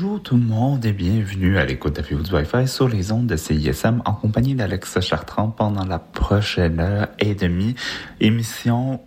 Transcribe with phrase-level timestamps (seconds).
[0.00, 3.34] Bonjour tout le monde et bienvenue à l'écoute de du Wi-Fi sur les ondes de
[3.34, 7.74] CISM en compagnie d'Alex Chartrand pendant la prochaine heure et demie.
[8.20, 9.00] Émission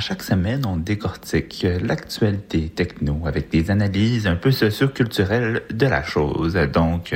[0.00, 6.58] chaque semaine on décortique l'actualité techno avec des analyses un peu socio-culturelles de la chose.
[6.72, 7.14] Donc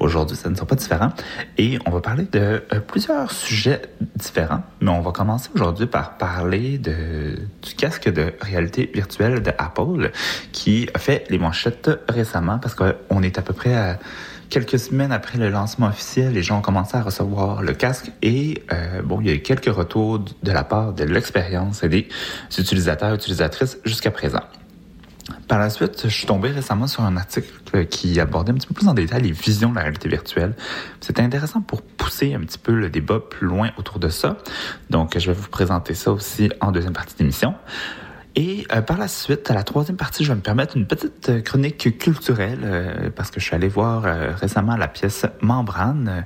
[0.00, 1.10] aujourd'hui ça ne sera pas différent
[1.58, 3.82] et on va parler de euh, plusieurs sujets
[4.16, 4.62] différents.
[4.80, 10.10] Mais on va commencer aujourd'hui par parler du casque de réalité virtuelle de Apple
[10.52, 13.98] qui a fait les manchettes récemment parce qu'on est à peu près à
[14.50, 18.62] quelques semaines après le lancement officiel, les gens ont commencé à recevoir le casque et
[18.72, 22.08] euh, bon, il y a eu quelques retours de la part de l'expérience des
[22.58, 24.42] utilisateurs et utilisatrices jusqu'à présent.
[25.48, 28.74] Par la suite, je suis tombé récemment sur un article qui abordait un petit peu
[28.74, 30.54] plus en détail les visions de la réalité virtuelle.
[31.00, 34.36] C'était intéressant pour pousser un petit peu le débat plus loin autour de ça.
[34.90, 37.54] Donc, je vais vous présenter ça aussi en deuxième partie d'émission.
[38.36, 41.28] Et euh, par la suite, à la troisième partie, je vais me permettre une petite
[41.28, 44.02] euh, chronique culturelle euh, parce que je suis allé voir
[44.36, 46.24] récemment la pièce Membrane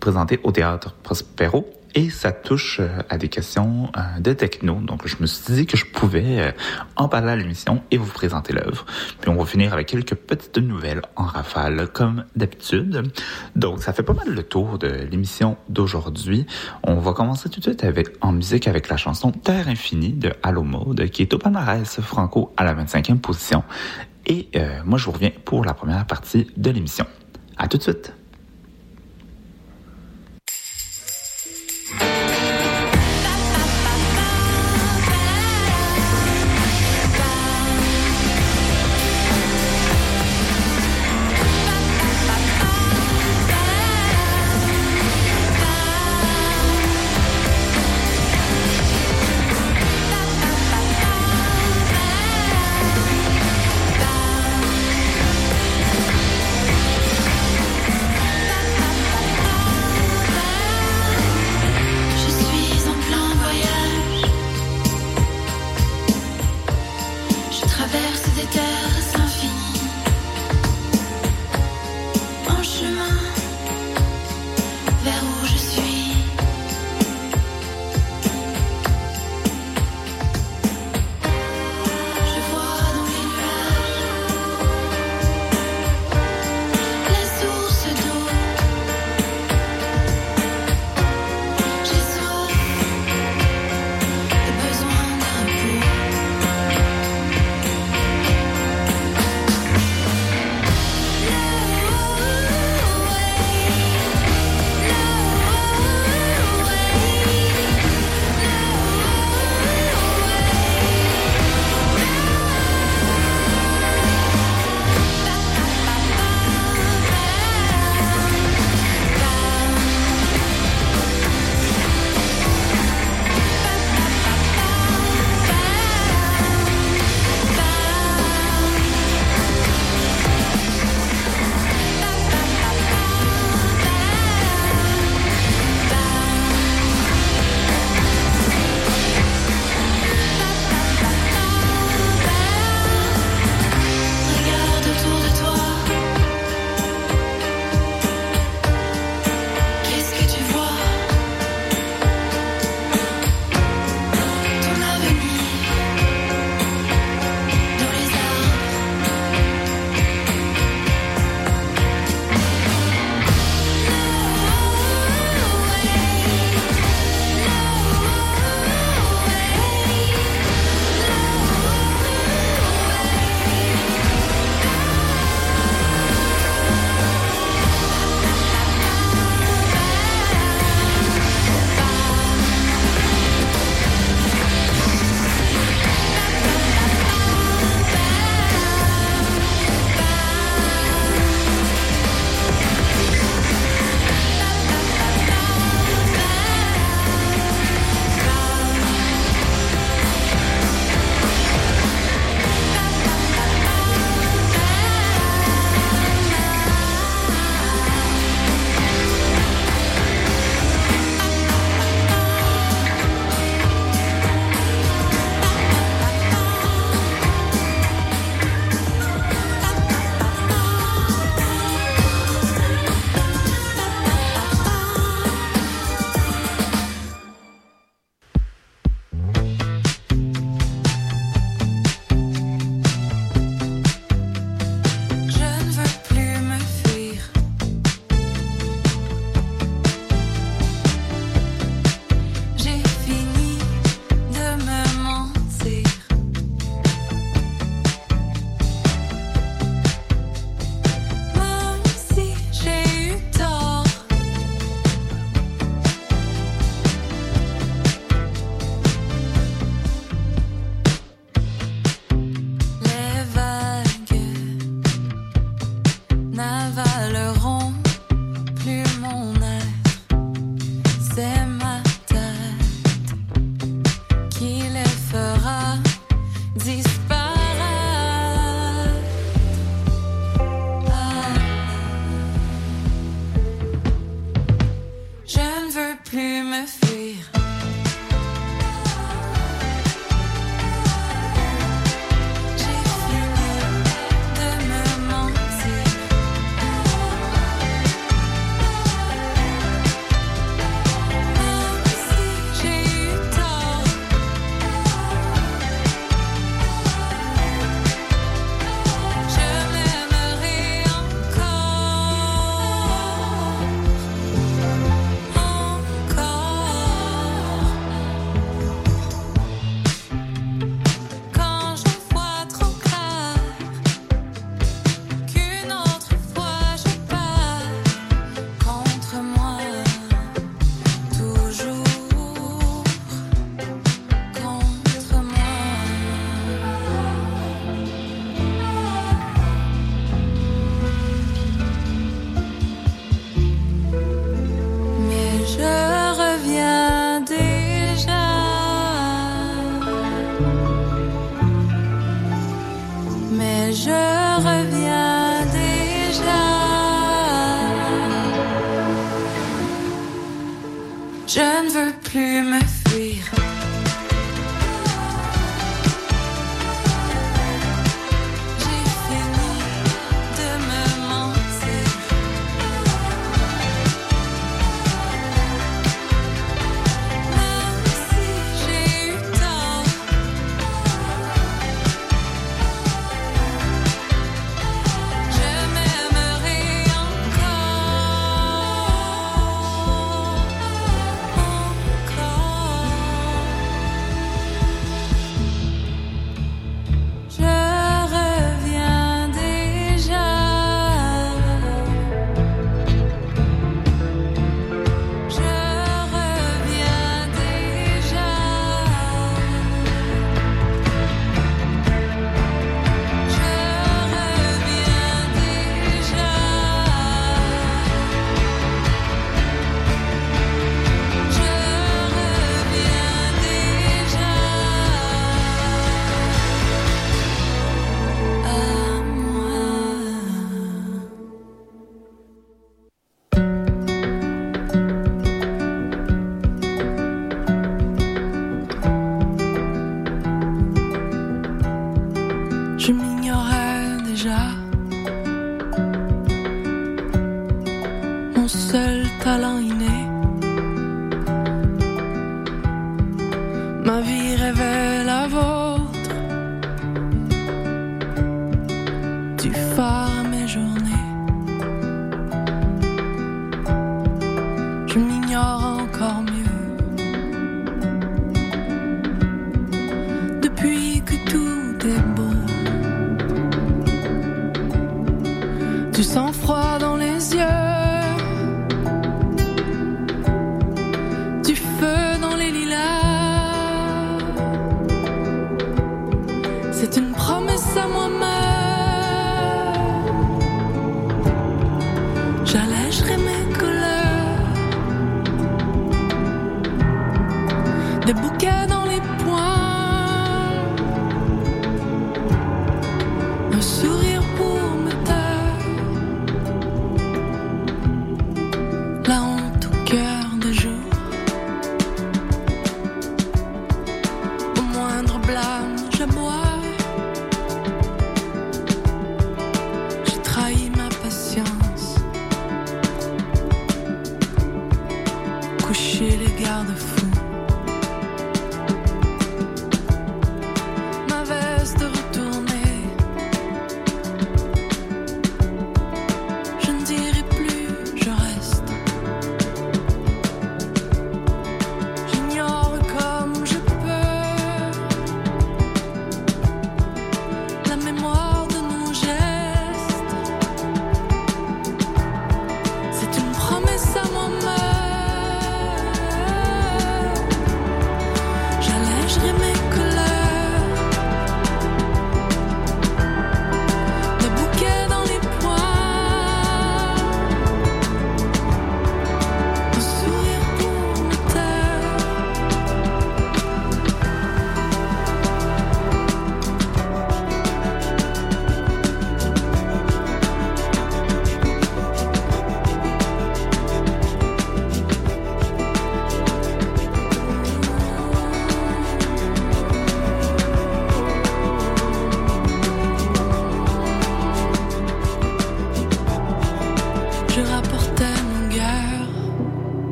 [0.00, 4.74] présentée au théâtre Prospero et ça touche euh, à des questions euh, de techno.
[4.74, 6.52] Donc, je me suis dit que je pouvais euh,
[6.94, 8.86] en parler à l'émission et vous présenter l'œuvre.
[9.20, 13.10] Puis, on va finir avec quelques petites nouvelles en rafale, comme d'habitude.
[13.56, 16.46] Donc, ça fait pas mal le tour de l'émission d'aujourd'hui.
[16.84, 20.32] On va commencer tout de suite avec, en musique avec la chanson Terre Infinie de
[20.44, 23.64] Allo Mode, qui est au palmarès franco à la 25e position.
[24.26, 24.50] Et
[24.84, 27.06] moi, je vous reviens pour la première partie de l'émission.
[27.56, 28.17] À tout de suite!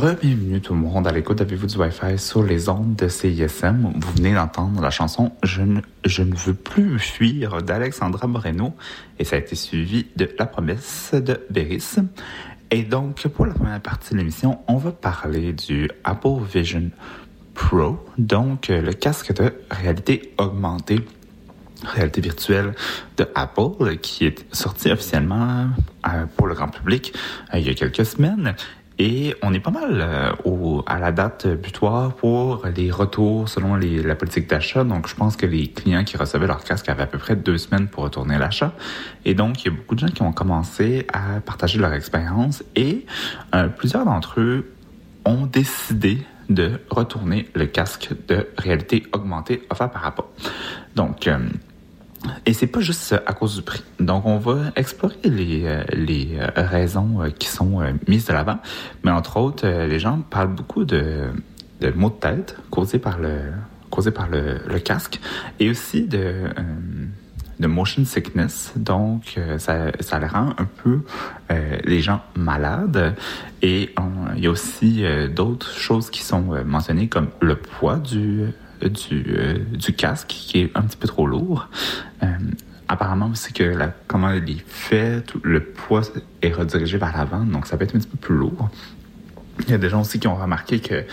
[0.00, 3.92] Bienvenue tout le monde à l'écoute Avez-vous du Wi-Fi sur les ondes de CISM.
[3.96, 8.72] Vous venez d'entendre la chanson Je ne, je ne veux plus fuir d'Alexandra Moreno
[9.18, 11.96] et ça a été suivi de La promesse de Beris.
[12.70, 16.90] Et donc, pour la première partie de l'émission, on va parler du Apple Vision
[17.52, 21.00] Pro, donc le casque de réalité augmentée
[21.84, 22.74] réalité virtuelle
[23.16, 25.68] de Apple qui est sorti officiellement
[26.06, 27.14] euh, pour le grand public
[27.54, 28.54] euh, il y a quelques semaines
[29.00, 34.14] et on est pas mal euh, à la date butoir pour les retours selon la
[34.14, 34.84] politique d'achat.
[34.84, 37.56] Donc, je pense que les clients qui recevaient leur casque avaient à peu près deux
[37.56, 38.74] semaines pour retourner l'achat.
[39.24, 42.62] Et donc, il y a beaucoup de gens qui ont commencé à partager leur expérience
[42.76, 43.06] et
[43.54, 44.70] euh, plusieurs d'entre eux
[45.24, 46.18] ont décidé
[46.50, 50.24] de retourner le casque de réalité augmentée offert par Apple.
[50.94, 51.38] Donc, euh,
[52.46, 53.82] et c'est pas juste à cause du prix.
[53.98, 58.58] Donc, on va explorer les, euh, les euh, raisons euh, qui sont mises de l'avant.
[59.04, 61.30] Mais entre autres, les gens parlent beaucoup de,
[61.80, 63.40] de maux de tête causés par le,
[63.88, 65.20] causés par le, le casque
[65.58, 66.44] et aussi de,
[67.58, 68.72] de motion sickness.
[68.76, 71.00] Donc, ça, ça les rend un peu
[71.84, 73.14] les gens malades.
[73.62, 73.94] Et
[74.36, 78.52] il y a aussi d'autres choses qui sont mentionnées comme le poids du
[78.88, 81.68] du, euh, du casque qui est un petit peu trop lourd.
[82.22, 82.26] Euh,
[82.88, 86.02] apparemment, c'est que la, comment il est fait, le poids
[86.42, 88.70] est redirigé vers l'avant, donc ça peut être un petit peu plus lourd.
[89.66, 91.04] Il y a des gens aussi qui ont remarqué que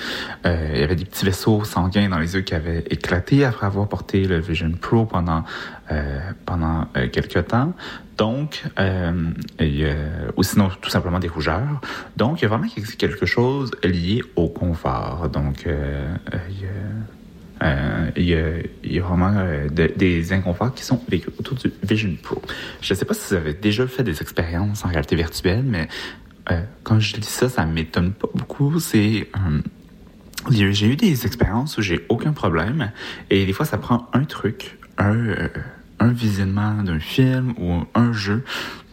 [0.46, 3.66] euh, il y avait des petits vaisseaux sanguins dans les yeux qui avaient éclaté après
[3.66, 5.44] avoir porté le Vision Pro pendant
[5.92, 7.74] euh, pendant quelques temps.
[8.18, 8.64] Donc,
[10.38, 11.82] ou sinon tout simplement des rougeurs.
[12.16, 15.30] Donc, il y a vraiment quelque chose lié au confort.
[15.30, 16.66] Donc, il y
[17.64, 22.42] euh, il, y a, vraiment euh, des inconforts qui sont vécus autour du Vision Pro.
[22.82, 25.88] Je ne sais pas si vous avez déjà fait des expériences en réalité virtuelle, mais
[26.52, 28.80] euh, quand je dis ça, ça m'étonne pas beaucoup.
[28.80, 29.28] J'ai
[30.52, 32.92] eu des expériences où j'ai aucun problème
[33.30, 38.44] et des fois ça prend un truc, un visionnement d'un film ou un jeu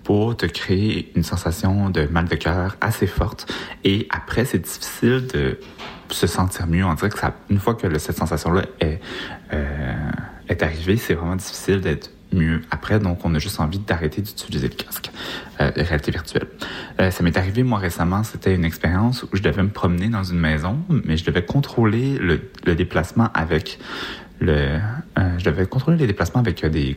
[0.04, 3.50] pour te créer une sensation de mal de cœur assez forte
[3.84, 5.58] et après c'est difficile de
[6.10, 6.84] se sentir mieux.
[6.84, 9.00] On dirait que ça, une fois que cette sensation-là est,
[9.52, 9.94] euh,
[10.48, 12.98] est arrivée, c'est vraiment difficile d'être mieux après.
[12.98, 15.10] Donc, on a juste envie d'arrêter d'utiliser le casque
[15.60, 16.46] euh, de réalité virtuelle.
[17.00, 20.24] Euh, ça m'est arrivé, moi, récemment, c'était une expérience où je devais me promener dans
[20.24, 23.78] une maison, mais je devais contrôler le, le déplacement avec
[24.40, 24.78] le...
[25.38, 26.96] Je devais contrôler les déplacements avec des,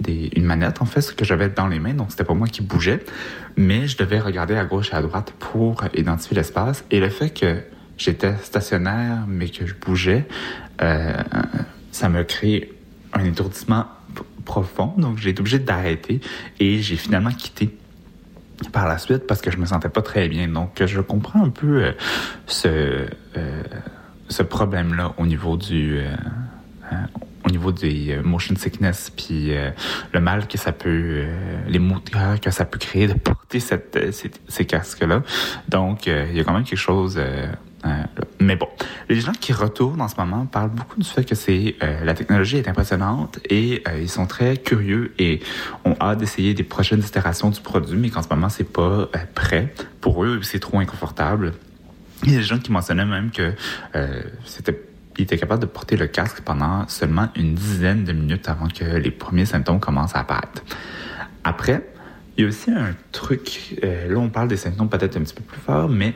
[0.00, 1.94] des, une manette, en fait, ce que j'avais dans les mains.
[1.94, 3.04] Donc, c'était pas moi qui bougeais,
[3.56, 6.84] mais je devais regarder à gauche et à droite pour identifier l'espace.
[6.90, 7.62] Et le fait que
[7.98, 10.26] j'étais stationnaire, mais que je bougeais,
[10.80, 11.12] euh,
[11.90, 12.72] ça m'a créé
[13.12, 13.86] un étourdissement
[14.44, 14.94] profond.
[14.96, 16.20] Donc, j'ai été obligé d'arrêter
[16.58, 17.76] et j'ai finalement quitté
[18.72, 20.48] par la suite parce que je me sentais pas très bien.
[20.48, 21.92] Donc, je comprends un peu euh,
[22.46, 22.68] ce,
[23.36, 23.62] euh,
[24.28, 26.00] ce problème-là au niveau du...
[27.44, 27.72] Au niveau
[28.22, 29.50] motion sickness puis
[30.12, 31.24] le mal que ça peut
[31.66, 31.96] les maux
[32.40, 35.22] que ça peut créer de porter cette, ces, ces casques là
[35.68, 37.18] donc il y a quand même quelque chose
[37.84, 38.04] euh,
[38.40, 38.68] mais bon,
[39.08, 42.14] les gens qui retournent en ce moment parlent beaucoup du fait que c'est euh, la
[42.14, 45.40] technologie est impressionnante et euh, ils sont très curieux et
[45.84, 49.74] ont hâte d'essayer des prochaines itérations du produit, mais qu'en ce moment c'est pas prêt
[50.00, 51.52] pour eux, c'est trop inconfortable.
[52.24, 53.52] Il y a des gens qui mentionnaient même que
[54.44, 54.80] c'était
[55.18, 58.84] ils étaient capables de porter le casque pendant seulement une dizaine de minutes avant que
[58.84, 60.64] les premiers symptômes commencent à apparaître.
[61.44, 61.86] Après,
[62.38, 65.42] il y a aussi un truc, là on parle des symptômes peut-être un petit peu
[65.42, 66.14] plus forts, mais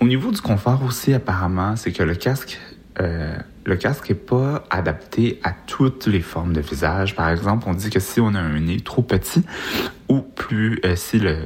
[0.00, 2.58] au niveau du confort aussi, apparemment, c'est que le casque,
[3.00, 7.14] euh, le casque est pas adapté à toutes les formes de visage.
[7.14, 9.44] Par exemple, on dit que si on a un nez trop petit
[10.08, 11.44] ou plus, euh, si le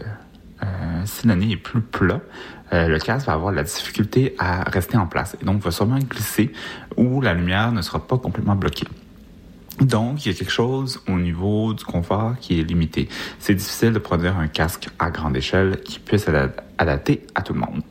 [0.63, 2.21] euh, si le nez est plus plat,
[2.73, 5.99] euh, le casque va avoir la difficulté à rester en place et donc va sûrement
[5.99, 6.53] glisser
[6.97, 8.87] ou la lumière ne sera pas complètement bloquée.
[9.81, 13.09] Donc, il y a quelque chose au niveau du confort qui est limité.
[13.41, 17.55] C'est difficile de produire un casque à grande échelle qui puisse être adapté à tout
[17.55, 17.83] le monde.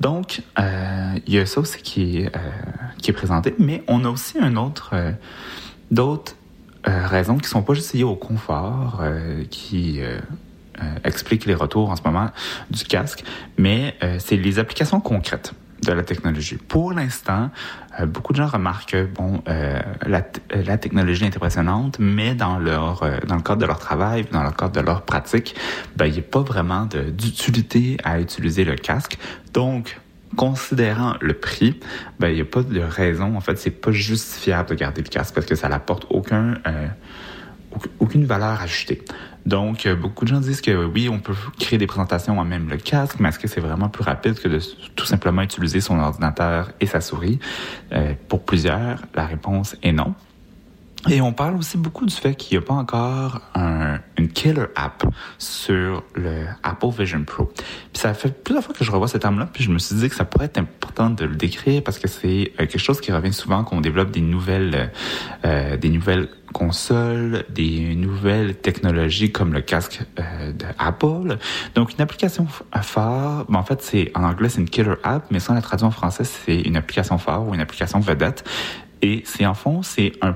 [0.00, 4.38] Donc, euh, il y a ça aussi qui est, euh, présenté, mais on a aussi
[4.56, 5.12] autre, euh,
[5.90, 6.36] d'autres
[6.86, 9.02] raisons qui sont pas juste liées au confort,
[9.48, 10.02] qui
[11.02, 12.28] expliquent les retours en ce moment
[12.70, 13.24] du casque,
[13.56, 16.56] mais c'est les applications concrètes de la technologie.
[16.56, 17.50] Pour l'instant,
[18.00, 20.22] euh, beaucoup de gens remarquent que bon, euh, la,
[20.54, 24.42] la, technologie est impressionnante, mais dans leur euh, dans le cadre de leur travail, dans
[24.42, 25.54] le cadre de leur pratique,
[25.96, 29.18] ben, il n'y a pas vraiment d'utilité à utiliser le casque.
[29.52, 30.00] Donc,
[30.36, 31.78] considérant le prix,
[32.18, 33.36] ben, il n'y a pas de raison.
[33.36, 36.54] En fait, c'est pas justifiable de garder le casque parce que ça n'apporte aucun
[37.98, 39.02] aucune valeur ajoutée.
[39.46, 42.76] Donc, beaucoup de gens disent que oui, on peut créer des présentations en même le
[42.78, 44.58] casque, mais est-ce que c'est vraiment plus rapide que de
[44.96, 47.38] tout simplement utiliser son ordinateur et sa souris?
[48.28, 50.14] pour plusieurs, la réponse est non.
[51.10, 54.66] Et on parle aussi beaucoup du fait qu'il n'y a pas encore un, une killer
[54.74, 55.04] app
[55.38, 57.44] sur le Apple Vision Pro.
[57.92, 60.08] Puis ça fait plusieurs fois que je revois ce terme-là, puis je me suis dit
[60.08, 63.12] que ça pourrait être important de le décrire parce que c'est euh, quelque chose qui
[63.12, 64.92] revient souvent quand on développe des nouvelles,
[65.44, 71.36] euh, des nouvelles consoles, des nouvelles technologies comme le casque euh, d'Apple.
[71.74, 72.46] Donc une application
[72.80, 75.88] phare, ben, en fait c'est en anglais c'est une killer app, mais sans la traduire
[75.88, 78.48] en français c'est une application phare ou une application vedette.
[79.02, 80.34] Et c'est en fond c'est un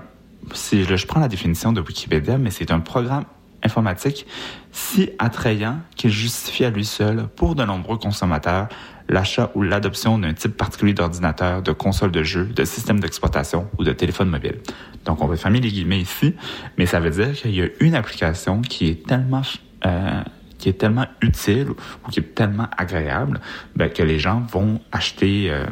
[0.55, 3.25] si je prends la définition de Wikipédia, mais c'est un programme
[3.63, 4.27] informatique
[4.73, 8.69] si attrayant qu'il justifie à lui seul, pour de nombreux consommateurs,
[9.09, 13.85] l'achat ou l'adoption d'un type particulier d'ordinateur, de console de jeu, de système d'exploitation ou
[13.85, 14.59] de téléphone mobile.
[15.05, 16.35] Donc, on va fermer les guillemets ici,
[16.77, 19.43] mais ça veut dire qu'il y a une application qui est tellement
[19.87, 20.23] euh,
[20.59, 23.41] qui est tellement utile ou qui est tellement agréable
[23.77, 25.67] ben, que les gens vont acheter euh,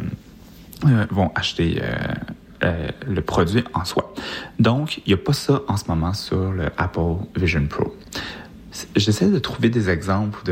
[0.86, 1.82] euh, vont acheter
[2.62, 4.14] euh, le produit en soi.
[4.58, 7.94] Donc, il n'y a pas ça en ce moment sur le Apple Vision Pro.
[8.94, 10.42] J'essaie de trouver des exemples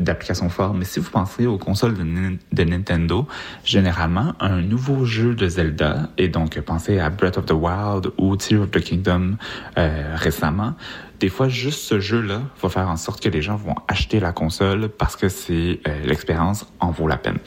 [0.00, 3.26] d'applications fortes, mais si vous pensez aux consoles de, Nintendo,
[3.64, 8.36] généralement, un nouveau jeu de Zelda, et donc pensez à Breath of the Wild ou
[8.36, 9.36] Tears of the Kingdom
[9.76, 10.74] euh, récemment,
[11.18, 14.32] des fois, juste ce jeu-là va faire en sorte que les gens vont acheter la
[14.32, 17.38] console parce que c'est euh, l'expérience en vaut la peine.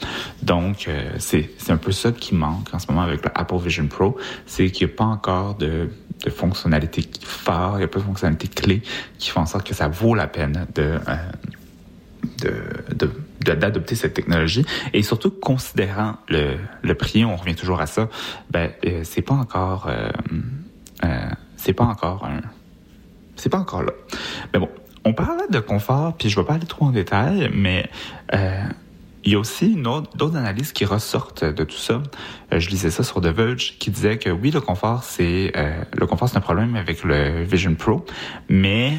[0.42, 4.16] Donc, euh, c'est un peu ça qui manque en ce moment avec l'Apple Vision Pro,
[4.46, 5.88] c'est qu'il n'y a pas encore de,
[6.28, 8.82] fonctionnalités fortes, il n'y a pas de fonctionnalités clés
[9.18, 10.98] qui font en sorte que ça vaut la peine de...
[11.08, 11.30] Euh,
[13.40, 18.10] d'adopter cette technologie et surtout considérant le, prix, on revient toujours à ça,
[18.50, 19.90] ben euh, c'est pas encore
[21.56, 22.42] c'est pas encore un
[23.40, 23.92] c'est pas encore là.
[24.52, 24.68] Mais bon,
[25.04, 27.88] on parlait de confort, puis je vais pas aller trop en détail, mais
[28.34, 28.62] euh,
[29.24, 32.02] il y a aussi d'autres analyses qui ressortent de tout ça.
[32.52, 35.82] Euh, je lisais ça sur The Verge qui disait que oui, le confort, c'est euh,
[35.96, 38.04] le confort, c'est un problème avec le Vision Pro,
[38.48, 38.98] mais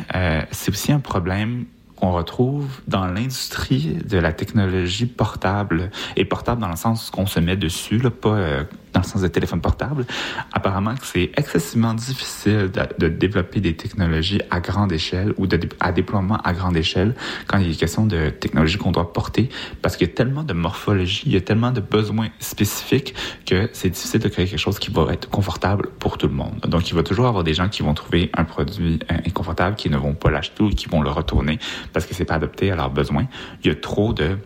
[0.51, 6.69] c'est aussi un problème qu'on retrouve dans l'industrie de la technologie portable et portable dans
[6.69, 10.05] le sens qu'on se met dessus, là, pas dans le sens des téléphones portables,
[10.53, 15.91] apparemment que c'est excessivement difficile de, développer des technologies à grande échelle ou de, à
[15.91, 17.15] déploiement à grande échelle
[17.47, 19.49] quand il y a question de technologies qu'on doit porter
[19.81, 23.69] parce qu'il y a tellement de morphologie, il y a tellement de besoins spécifiques que
[23.73, 26.59] c'est difficile de créer quelque chose qui va être confortable pour tout le monde.
[26.67, 29.89] Donc, il va toujours avoir des gens qui vont trouver un produit euh, inconfortable, qui
[29.89, 31.59] ne vont pas l'acheter ou qui vont le retourner
[31.93, 33.27] parce que c'est pas adapté à leurs besoins.
[33.63, 34.37] Il y a trop de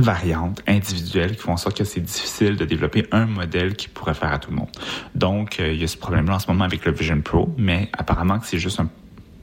[0.00, 4.14] variantes individuelles qui font en sorte que c'est difficile de développer un modèle qui pourrait
[4.14, 4.70] faire à tout le monde.
[5.14, 7.88] Donc, euh, il y a ce problème-là en ce moment avec le Vision Pro, mais
[7.92, 8.88] apparemment que c'est juste un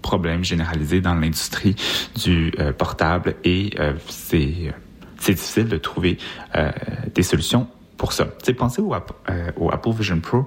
[0.01, 1.75] problème généralisé dans l'industrie
[2.23, 4.73] du euh, portable et euh, c'est
[5.17, 6.17] c'est difficile de trouver
[7.15, 8.27] des solutions pour ça.
[8.43, 8.93] Tu pensez au,
[9.55, 10.45] au Apple Vision Pro,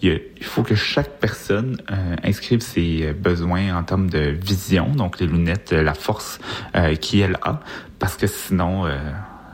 [0.00, 1.76] il faut que chaque personne
[2.22, 6.38] inscrive ses besoins en termes de vision, donc les lunettes, la force
[6.74, 6.94] euh,
[7.42, 7.60] a,
[7.98, 8.86] parce que sinon,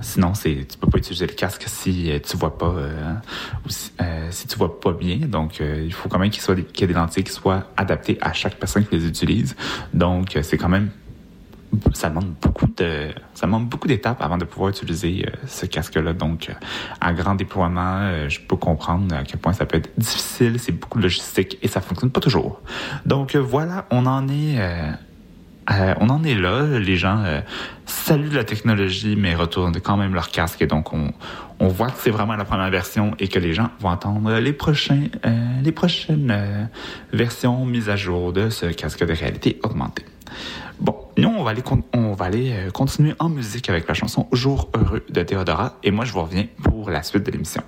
[0.02, 3.14] Sinon, c'est tu peux pas utiliser le casque si euh, tu vois pas euh,
[3.64, 3.68] ou
[4.02, 5.16] euh, si, tu vois pas bien.
[5.16, 8.32] Donc, il faut quand même qu'il soit y ait des lentilles qui soient adaptées à
[8.32, 9.56] chaque personne qui les utilise.
[9.94, 10.90] Donc, c'est quand même
[11.94, 16.12] ça demande beaucoup de ça demande beaucoup d'étapes avant de pouvoir utiliser ce casque-là.
[16.12, 16.50] Donc,
[17.00, 20.58] à grand déploiement, je peux comprendre à quel point ça peut être difficile.
[20.58, 22.60] C'est beaucoup de logistique et ça fonctionne pas toujours.
[23.06, 24.58] Donc voilà, on en est
[25.80, 26.78] euh, on en est là.
[26.78, 27.40] Les gens euh,
[27.86, 30.62] saluent la technologie, mais retournent quand même leur casque.
[30.62, 31.12] Et donc, on,
[31.60, 35.72] voit que c'est vraiment la première version et que les gens vont attendre les, euh,
[35.72, 36.68] prochaines
[37.12, 40.04] versions mises à jour de ce casque de réalité augmentée.
[40.80, 41.62] Bon, nous, on va aller,
[41.94, 45.78] on va aller continuer en musique avec la chanson Jour heureux de Théodora.
[45.84, 47.62] Et moi, je vous reviens pour la suite de l'émission.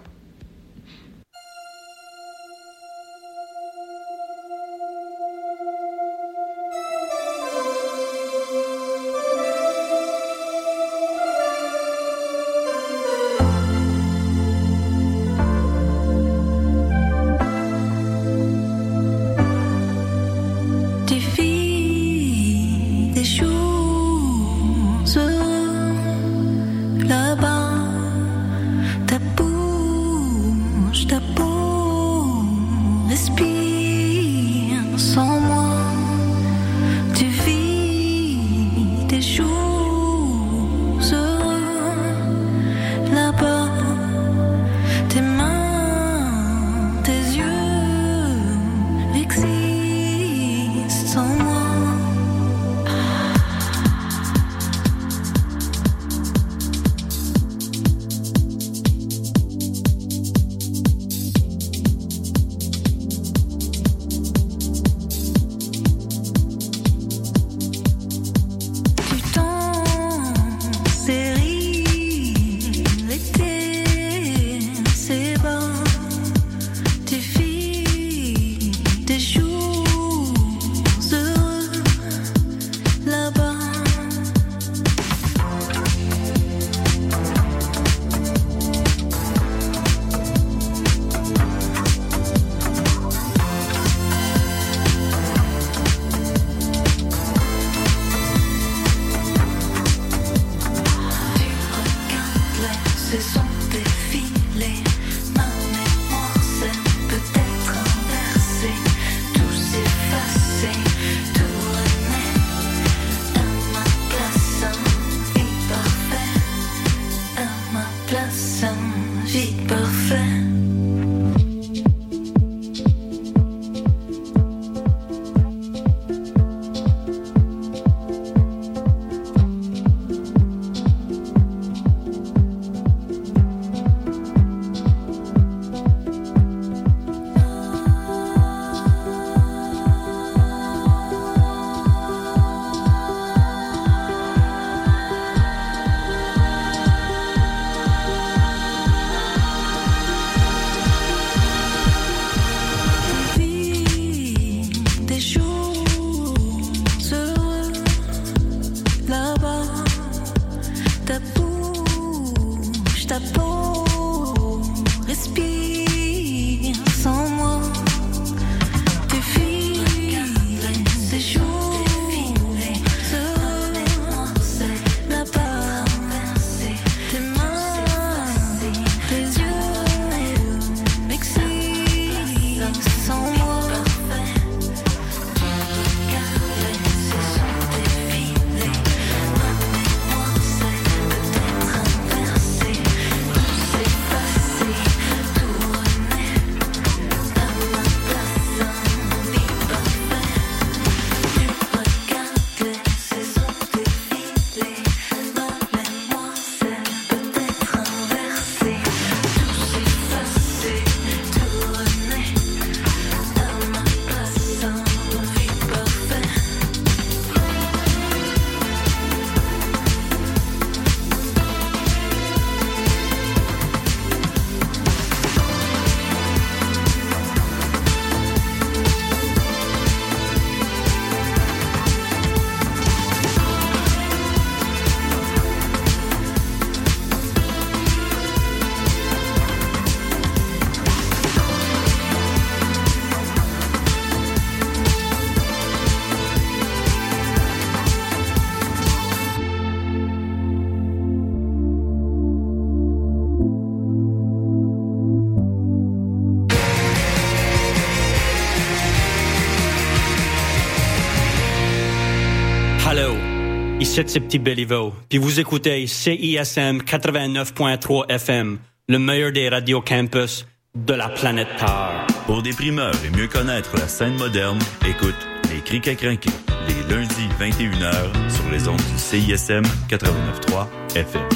[263.95, 270.95] C'est Petit Béliveau, puis vous écoutez CISM 89.3 FM, le meilleur des radios campus de
[270.95, 272.05] la planète Terre.
[272.27, 275.15] Pour des primeurs et mieux connaître la scène moderne, écoute
[275.53, 276.31] Les Criques à crinquer,
[276.67, 281.29] les lundis 21h sur les ondes du CISM 89.3 FM.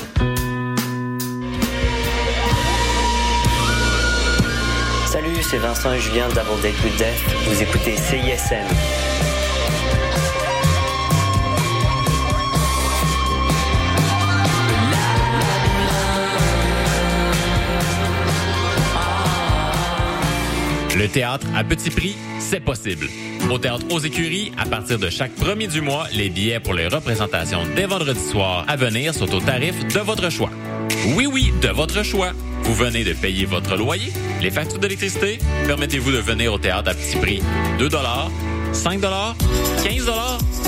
[5.06, 7.22] Salut, c'est Vincent et Julien d'Avant Date with Death.
[7.46, 9.07] Vous écoutez CISM
[20.98, 23.06] Le théâtre à petit prix, c'est possible.
[23.48, 26.88] Au théâtre aux écuries, à partir de chaque premier du mois, les billets pour les
[26.88, 30.50] représentations dès vendredi soir à venir sont au tarif de votre choix.
[31.14, 32.32] Oui, oui, de votre choix.
[32.64, 35.38] Vous venez de payer votre loyer, les factures d'électricité.
[35.68, 37.42] Permettez-vous de venir au théâtre à petit prix.
[37.78, 37.88] 2
[38.72, 40.67] 5 15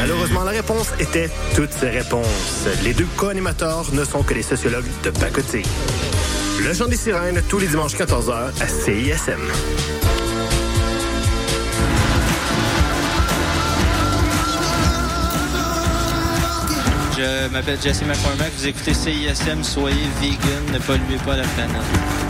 [0.00, 2.66] Malheureusement, la réponse était toutes ces réponses.
[2.82, 5.66] Les deux co-animateurs ne sont que des sociologues de pacotille.
[6.64, 9.40] Le chant des sirènes, tous les dimanches 14h à CISM.
[17.18, 18.52] Je m'appelle Jesse McCormack.
[18.56, 19.62] Vous écoutez CISM.
[19.62, 22.29] Soyez vegan, ne polluez pas la planète.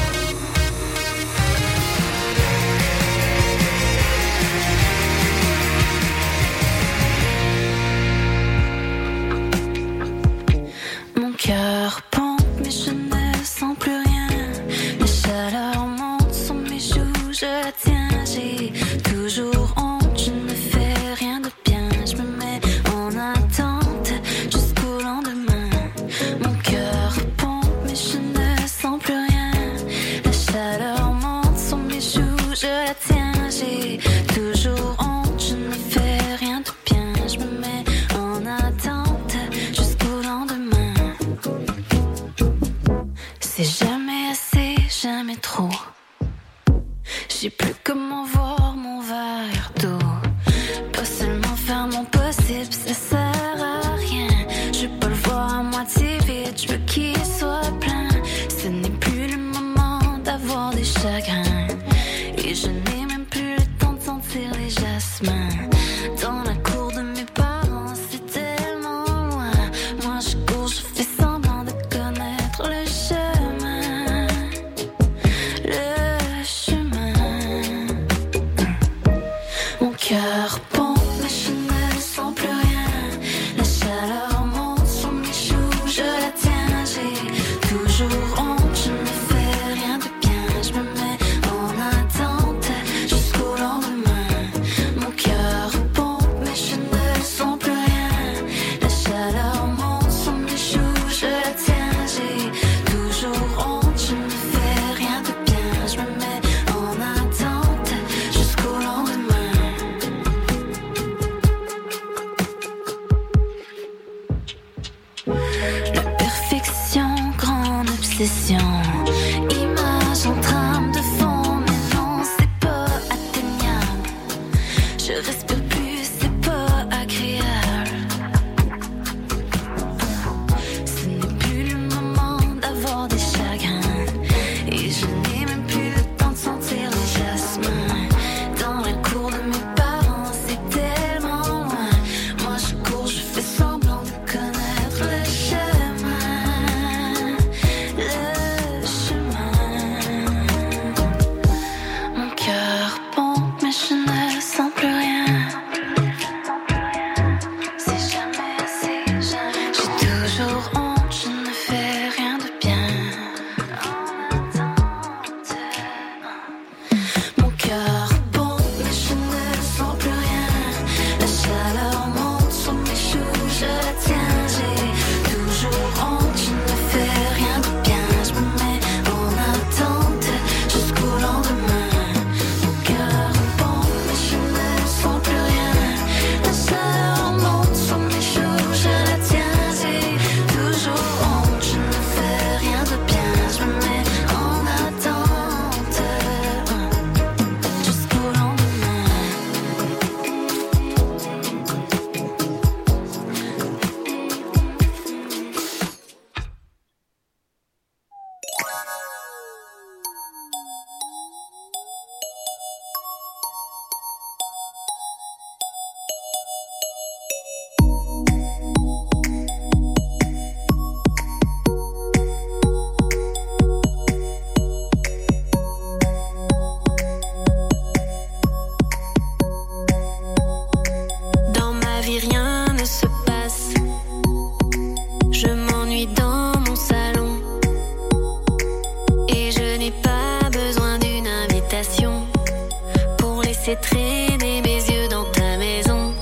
[243.71, 246.13] laisser traîner mes yeux dans ta maison.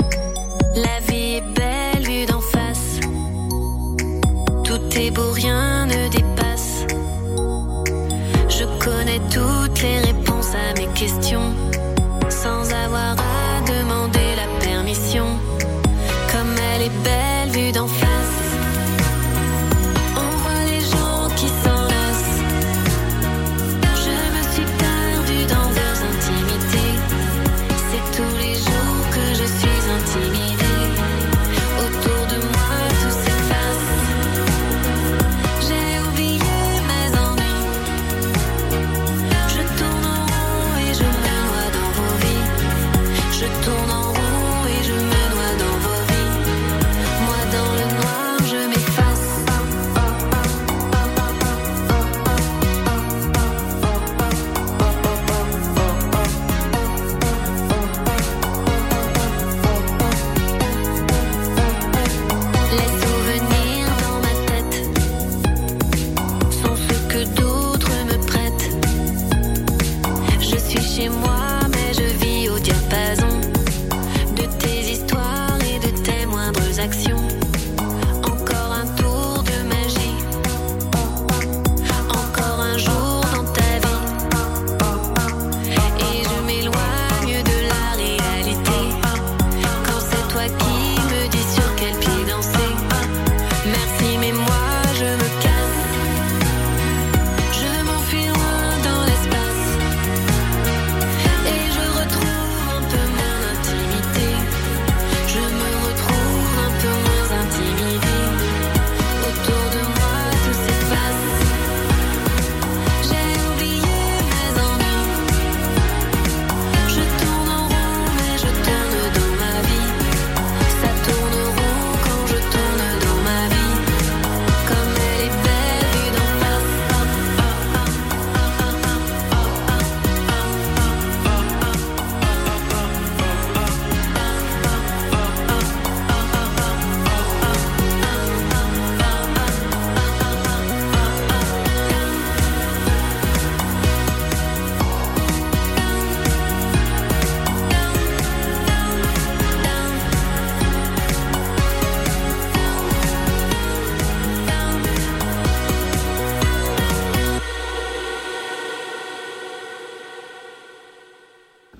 [0.76, 3.00] La vie est belle vue d'en face.
[4.63, 6.86] Tout est beau, rien ne dépasse.
[8.50, 11.54] Je connais toutes les réponses à mes questions.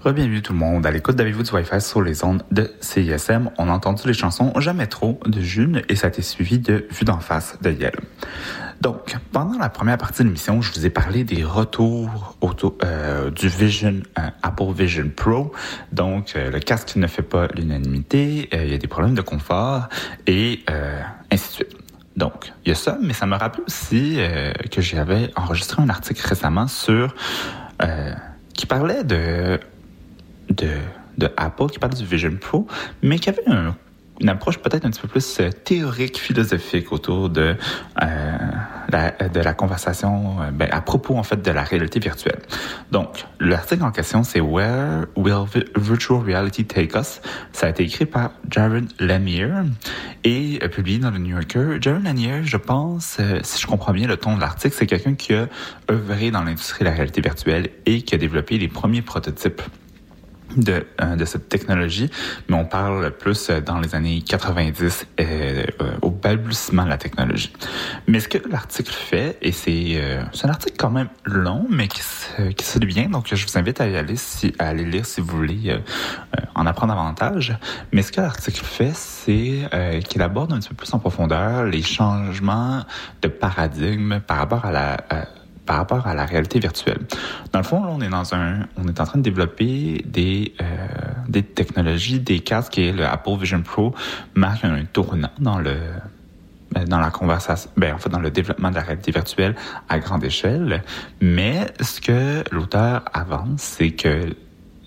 [0.06, 3.52] Bienvenue tout le monde à l'écoute d'Avez-vous du Wi-Fi sur les ondes de CISM.
[3.58, 6.88] On a entendu les chansons Jamais trop de June et ça a été suivi de
[6.90, 8.00] Vue d'en face de Yale.
[8.82, 12.38] Donc, pendant la première partie de l'émission, je vous ai parlé des retours
[12.84, 15.52] euh, du Vision, euh, Apple Vision Pro.
[15.92, 19.22] Donc, euh, le casque ne fait pas l'unanimité, euh, il y a des problèmes de
[19.22, 19.90] confort
[20.26, 20.64] et
[21.30, 21.78] ainsi de suite.
[22.16, 24.18] Donc, il y a ça, mais ça me rappelle aussi
[24.72, 27.14] que j'avais enregistré un article récemment sur
[28.54, 29.60] qui parlait de
[30.50, 32.66] de, Apple qui parle du Vision Pro,
[33.04, 33.76] mais qui avait un
[34.20, 37.56] une approche peut-être un petit peu plus euh, théorique, philosophique autour de
[38.02, 38.38] euh,
[38.90, 42.40] la, de la conversation euh, ben, à propos en fait de la réalité virtuelle.
[42.92, 45.46] Donc, l'article en question c'est Where Will
[45.78, 47.22] Virtual Reality Take Us?
[47.54, 49.50] Ça a été écrit par Jared Lanier
[50.24, 51.78] et publié dans le New Yorker.
[51.80, 55.34] Jared Lanier, je pense, si je comprends bien le ton de l'article, c'est quelqu'un qui
[55.34, 55.48] a
[55.90, 59.62] œuvré dans l'industrie de la réalité virtuelle et qui a développé les premiers prototypes
[60.58, 62.10] de, euh, de cette technologie,
[62.48, 65.64] mais on parle plus euh, dans les années 90 euh,
[66.02, 67.54] au balbutiement de la technologie.
[68.08, 70.02] Mais ce que l'article fait, et c'est
[70.34, 73.58] c'est un article quand même long, mais qui se, qui se bien, donc je vous
[73.58, 75.78] invite à y aller si à aller lire si vous voulez
[76.56, 77.58] en apprendre davantage.
[77.92, 79.70] Mais ce que l'article fait, c'est
[80.08, 82.84] qu'il aborde un petit peu plus en profondeur les changements
[83.22, 84.98] de paradigme par rapport à la
[85.70, 87.02] par rapport à la réalité virtuelle.
[87.54, 90.66] Dans le fond, on est dans un, on est en train de développer des euh,
[91.28, 93.94] des technologies, des casques et le Apple Vision Pro
[94.34, 95.76] marque un tournant dans le
[96.72, 99.56] ben, dans la conversation, ben, en fait, dans le développement de la réalité virtuelle
[99.90, 100.84] à grande échelle.
[101.22, 104.36] Mais ce que l'auteur avance, c'est que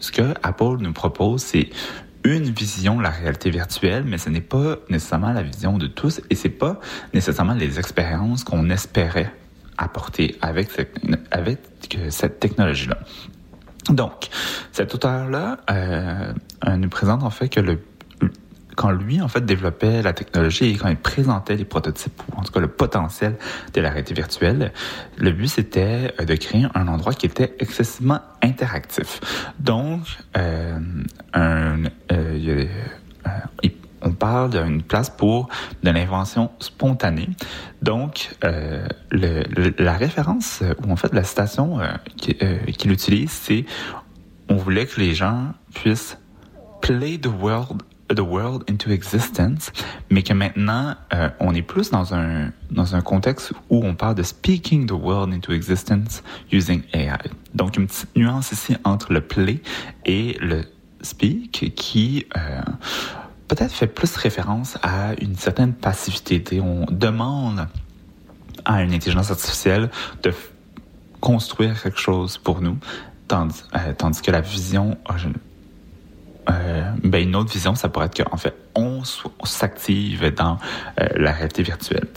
[0.01, 1.71] ce que Apple nous propose, c'est
[2.25, 6.21] une vision de la réalité virtuelle, mais ce n'est pas nécessairement la vision de tous
[6.29, 6.81] et c'est pas
[7.15, 9.33] nécessairement les expériences qu'on espérait
[9.83, 10.99] apporter avec cette,
[11.31, 11.59] avec
[12.11, 12.99] cette technologie-là.
[13.89, 14.29] Donc,
[14.71, 16.33] cet auteur-là euh,
[16.77, 17.61] nous présente en fait que
[18.77, 22.43] quand lui, en fait, développait la technologie et quand il présentait les prototypes, ou en
[22.43, 23.37] tout cas le potentiel
[23.75, 24.73] de la réalité virtuelle,
[25.19, 29.21] le but, c'était euh, de créer un endroit qui était excessivement interactif.
[29.59, 30.01] Donc,
[30.37, 30.79] euh,
[31.37, 31.77] euh,
[33.63, 33.73] il
[34.03, 35.49] on parle d'une place pour
[35.83, 37.29] de l'invention spontanée.
[37.81, 41.89] Donc, euh, la référence, ou en fait la citation euh,
[42.43, 43.65] euh, qu'il utilise, c'est
[44.49, 46.19] on voulait que les gens puissent
[46.81, 47.83] play the world
[48.15, 49.73] the world into existence,
[50.11, 50.97] mais que maintenant
[51.41, 55.33] on est plus dans un dans un contexte où on parle de speaking the world
[55.33, 56.23] into existence
[56.53, 57.17] using AI.
[57.55, 59.63] Donc une petite nuance ici entre le play
[60.05, 60.65] et le
[61.01, 62.27] speak qui
[63.55, 66.43] peut-être fait plus référence à une certaine passivité.
[66.61, 67.69] On demande
[68.65, 69.91] à une intelligence artificielle
[70.23, 70.33] de
[71.21, 72.79] construire quelque chose pour nous,
[73.29, 74.97] tandis, euh, que la vision,
[76.49, 79.03] euh, ben une autre vision, ça pourrait être qu'en fait, on,
[79.45, 80.59] s'active dans
[80.99, 82.09] euh, la réalité virtuelle.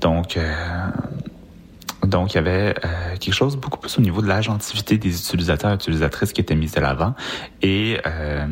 [0.00, 0.54] Donc, euh,
[2.04, 5.72] donc, il y avait euh, quelque chose beaucoup plus au niveau de l'agentivité des utilisateurs
[5.72, 7.14] et utilisatrices qui était mis à l'avant.
[7.62, 8.46] Et euh,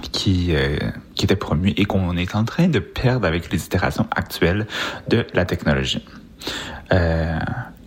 [0.00, 0.76] qui, euh,
[1.14, 4.66] qui était promu et qu'on est en train de perdre avec les itérations actuelles
[5.08, 6.04] de la technologie.
[6.92, 7.38] Euh,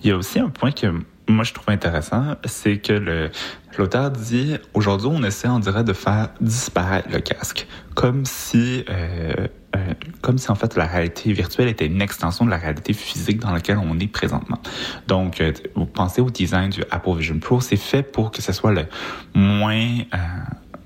[0.03, 0.87] il y a aussi un point que
[1.27, 3.31] moi je trouve intéressant, c'est que
[3.77, 9.47] l'auteur dit aujourd'hui on essaie on dirait de faire disparaître le casque, comme si euh,
[9.75, 13.39] euh, comme si en fait la réalité virtuelle était une extension de la réalité physique
[13.39, 14.59] dans laquelle on est présentement.
[15.07, 18.53] Donc euh, vous pensez au design du Apple Vision Pro, c'est fait pour que ce
[18.53, 18.85] soit le
[19.33, 19.97] moins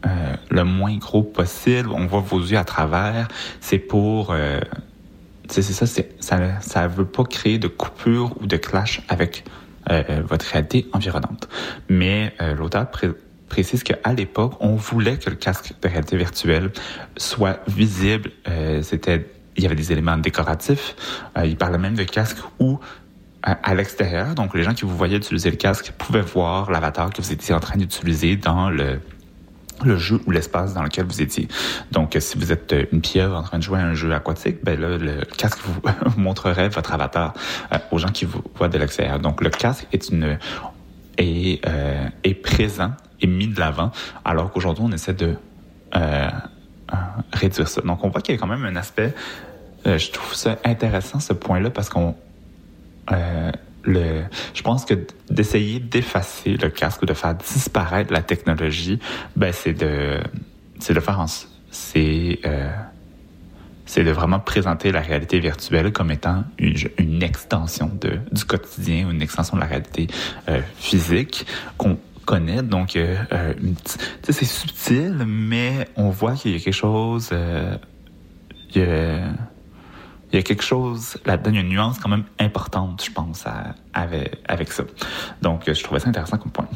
[0.06, 1.90] euh, le moins gros possible.
[1.92, 3.28] On voit vos yeux à travers.
[3.60, 4.60] C'est pour euh,
[5.50, 9.44] c'est ça, ça, ça veut pas créer de coupure ou de clash avec
[9.90, 11.50] euh, euh votre réalité environnante.
[11.90, 12.88] Mais l'auteur
[13.50, 16.72] précise qu'à l'époque, on voulait que le casque de réalité virtuelle
[17.18, 18.32] soit visible.
[18.84, 19.26] C'était,
[19.58, 20.96] il y avait des éléments décoratifs.
[21.44, 22.80] il parlait même de casque où
[23.42, 27.22] à, l'extérieur, donc les gens qui vous voyaient utiliser le casque pouvaient voir l'avatar que
[27.22, 29.00] vous étiez en train d'utiliser dans le
[29.86, 31.48] le jeu ou l'espace dans lequel vous étiez.
[31.92, 34.80] Donc, si vous êtes une pieuvre en train de jouer à un jeu aquatique, ben
[34.80, 35.82] là, le casque vous,
[36.18, 37.34] montrerait votre avatar
[37.74, 39.20] euh, aux gens qui vous voient de l'extérieur.
[39.20, 40.38] Donc, le casque est une
[41.20, 43.92] est, euh, est présent et mis de l'avant,
[44.24, 45.36] alors qu'aujourd'hui, on essaie de
[45.96, 46.30] euh,
[46.92, 46.96] euh
[47.34, 47.82] réduire ça.
[47.82, 49.14] Donc, on voit qu'il y a quand même un aspect,
[49.86, 52.16] euh, je trouve ça intéressant, ce point-là, parce qu'on
[53.86, 54.94] je pense que
[55.30, 59.00] d'essayer d'effacer le casque ou de faire disparaître la technologie,
[59.36, 60.20] ben c'est de,
[60.80, 61.26] c'est de faire
[61.72, 62.70] c'est, euh,
[63.86, 69.22] c'est de vraiment présenter la réalité virtuelle comme étant une, extension de, du quotidien une
[69.22, 70.08] extension de la réalité
[70.48, 71.46] euh, physique
[71.78, 72.62] qu'on connaît.
[72.62, 73.54] Donc, euh, euh,
[74.24, 77.32] c'est subtil, mais on voit qu'il y a quelque chose.
[78.76, 79.22] il y a,
[80.32, 83.12] il y a quelque chose là-dedans, il y a une nuance quand même importante, je
[83.12, 83.46] pense,
[83.94, 84.84] avec, ça.
[85.42, 86.68] Donc, je trouvais ça intéressant comme point.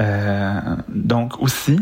[0.00, 1.76] Euh, donc aussi,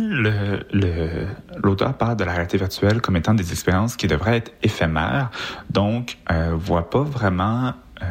[1.63, 5.31] l'auteur parle de la réalité virtuelle comme étant des expériences qui devraient être éphémères,
[5.71, 8.07] donc euh, voit pas vraiment euh,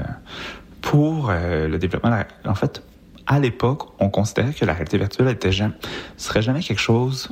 [0.82, 2.11] pour euh, le développement.
[2.11, 2.84] de la- En fait,
[3.26, 5.74] à l'époque, on considérait que la réalité virtuelle était jamais,
[6.18, 7.30] serait jamais quelque chose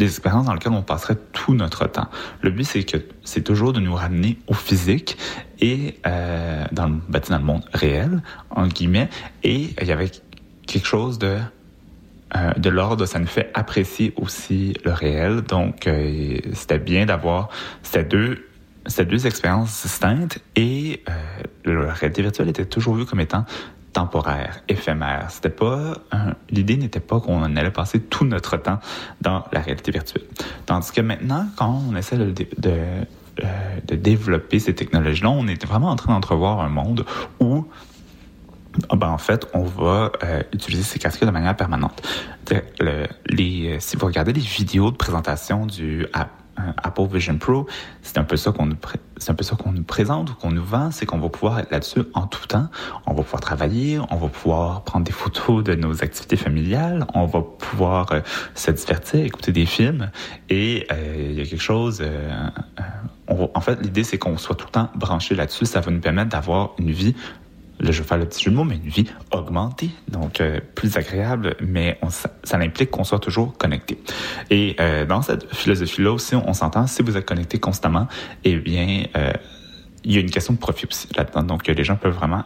[0.00, 2.08] des expériences dans lesquelles on passerait tout notre temps.
[2.40, 5.16] Le but, c'est que c'est toujours de nous ramener au physique
[5.60, 9.08] et euh, dans, le, ben, dans le monde réel, en guillemets,
[9.44, 10.10] et il y avait
[10.66, 11.38] quelque chose de
[12.36, 15.40] euh, de l'ordre, ça nous fait apprécier aussi le réel.
[15.40, 17.48] Donc, euh, c'était bien d'avoir
[17.82, 18.46] ces deux,
[18.86, 21.02] ces deux expériences distinctes et
[21.66, 23.44] euh, la réalité virtuelle était toujours vue comme étant
[23.92, 25.26] temporaire, éphémère.
[25.30, 28.78] C'était pas un- l'idée n'était pas qu'on allait passer tout notre temps
[29.20, 30.24] dans la réalité virtuelle.
[30.66, 32.34] Tandis que maintenant, quand on essaie de,
[32.68, 33.44] euh,
[33.86, 37.04] de développer ces technologies-là, on est vraiment en train d'entrevoir un monde
[37.40, 37.66] où
[38.88, 42.06] ah ben, en fait, on va euh, utiliser ces casques de manière permanente.
[42.52, 43.06] Euh,
[43.80, 46.24] si vous regardez les vidéos de présentation du euh,
[46.82, 47.66] Apple Vision Pro,
[48.02, 48.76] c'est un peu ça qu'on nous,
[49.28, 51.70] un peu ça qu'on nous présente ou qu'on nous vend, c'est qu'on va pouvoir être
[51.70, 52.68] là-dessus en tout temps.
[53.06, 57.26] On va pouvoir travailler, on va pouvoir prendre des photos de nos activités familiales, on
[57.26, 58.20] va pouvoir euh,
[58.54, 60.10] se divertir, écouter des films,
[60.48, 62.00] et euh, il y a quelque chose.
[62.00, 62.30] euh,
[62.78, 65.64] euh, en fait, l'idée c'est qu'on soit tout le temps branché là-dessus.
[65.64, 67.14] Ça va nous permettre d'avoir une vie
[67.80, 70.60] là, je vais faire le petit jeu de mots, mais une vie augmentée, donc euh,
[70.74, 73.98] plus agréable, mais ça, implique qu'on soit toujours connecté.
[74.50, 78.06] Et euh, dans cette philosophie-là aussi, on, s'entend, si vous êtes connecté constamment,
[78.44, 79.32] eh bien, euh,
[80.04, 81.42] il y a une question de profit aussi là-dedans.
[81.42, 82.44] Donc, les gens peuvent vraiment,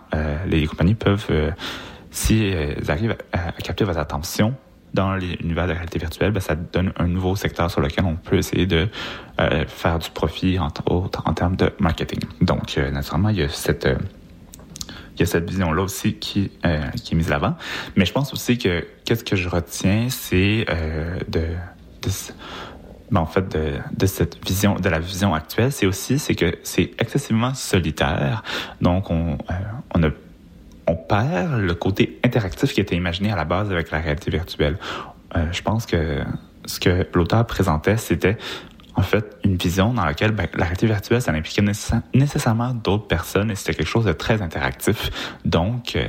[0.48, 1.28] les compagnies peuvent,
[2.10, 2.52] si
[2.88, 4.54] arrivent à, capter votre attention,
[4.92, 8.16] dans l'univers de la réalité virtuelle, ben, ça donne un nouveau secteur sur lequel on
[8.16, 8.88] peut essayer de
[9.68, 12.18] faire du profit, entre autres, en termes de marketing.
[12.40, 13.86] Donc, naturellement, il y a cette...
[15.14, 17.54] il y a cette vision-là aussi qui, euh, est mise l'avant.
[17.96, 21.46] Mais je pense aussi que qu'est-ce que je retiens, c'est euh, de,
[23.10, 23.56] ben, en fait
[23.96, 28.42] de, cette vision, de la vision actuelle, c'est aussi c'est que c'est excessivement solitaire.
[28.80, 30.10] Donc on, euh,
[31.08, 34.78] perd le côté interactif qui était imaginé à la base avec la réalité virtuelle.
[35.34, 36.22] Je pense que
[36.66, 38.36] ce que l'auteur présentait, c'était
[38.96, 43.06] en fait une vision dans laquelle ben, la réalité virtuelle, ça impliquait nécess- nécessairement d'autres
[43.06, 45.10] personnes et c'était quelque chose de très interactif,
[45.44, 46.06] donc euh,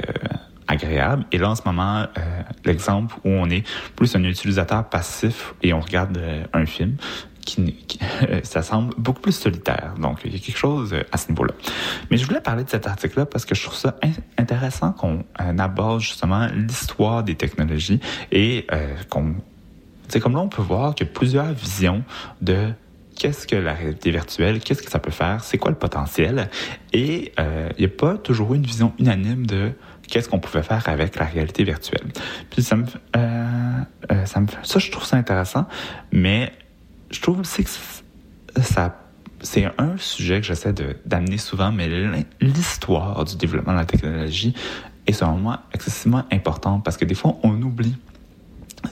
[0.68, 1.26] agréable.
[1.32, 3.64] Et là, en ce moment, euh, l'exemple où on est
[3.96, 6.96] plus un utilisateur passif et on regarde euh, un film,
[7.46, 8.00] qui, qui-
[8.44, 9.94] ça semble beaucoup plus solitaire.
[10.00, 11.54] Donc, il y a quelque chose euh, à ce niveau-là.
[12.10, 14.10] Mais je voulais parler de cet article-là parce que je trouve ça in-
[14.42, 18.00] intéressant qu'on euh, aborde justement l'histoire des technologies
[18.32, 18.66] et
[19.10, 19.36] qu'on...
[20.08, 22.04] C'est comme là, on peut voir qu'il y a plusieurs visions
[22.42, 22.72] de
[23.16, 26.50] qu'est-ce que la réalité virtuelle, qu'est-ce que ça peut faire, c'est quoi le potentiel.
[26.94, 29.72] Et euh, il n'y a pas toujours une vision unanime de
[30.08, 32.08] qu'est-ce qu'on pouvait faire avec la réalité virtuelle.
[32.50, 32.86] Puis ça me,
[33.16, 33.80] euh,
[34.12, 35.66] euh, ça me, ça je trouve ça intéressant,
[36.12, 36.52] mais
[37.12, 37.70] je trouve aussi que
[38.62, 38.96] ça,
[39.42, 40.74] c'est un sujet que j'essaie
[41.06, 41.90] d'amener souvent, mais
[42.42, 44.54] l'histoire du développement de la technologie
[45.08, 47.96] est selon moi excessivement importante parce que des fois on oublie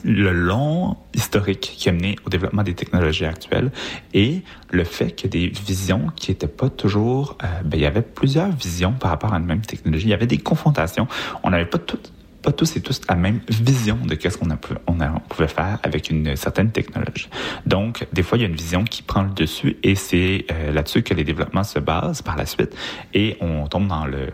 [0.02, 3.70] le long historique qui a mené au développement des technologies actuelles
[4.12, 7.38] et le fait que des visions qui n'étaient pas toujours...
[7.42, 10.06] euh, ben, il y avait plusieurs visions par rapport à une même technologie.
[10.06, 11.06] Il y avait des confrontations.
[11.42, 14.48] On n'avait pas tous et tous la même vision de qu'est-ce qu'on
[15.28, 17.28] pouvait faire avec une certaine technologie.
[17.66, 20.72] Donc, des fois, il y a une vision qui prend le dessus et c'est euh,
[20.72, 22.76] là-dessus que les développements se basent par la suite
[23.14, 24.28] et on tombe dans le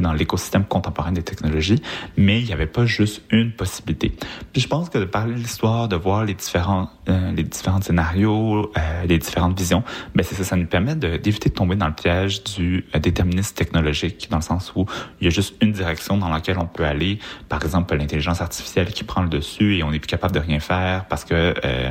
[0.00, 1.80] dans l'écosystème contemporain des technologies,
[2.16, 4.12] mais il n'y avait pas juste une possibilité.
[4.52, 7.80] Puis je pense que de parler de l'histoire, de voir les différents, euh, les différents
[7.80, 9.82] scénarios, euh, les différentes visions,
[10.14, 12.98] ben c'est ça, ça nous permet de- d'éviter de, tomber dans le piège du euh,
[12.98, 14.86] déterminisme technologique, dans le sens où
[15.20, 17.18] il y a juste une direction dans laquelle on peut aller.
[17.48, 20.60] Par exemple, l'intelligence artificielle qui prend le dessus et on n'est plus capable de rien
[20.60, 21.90] faire parce que euh,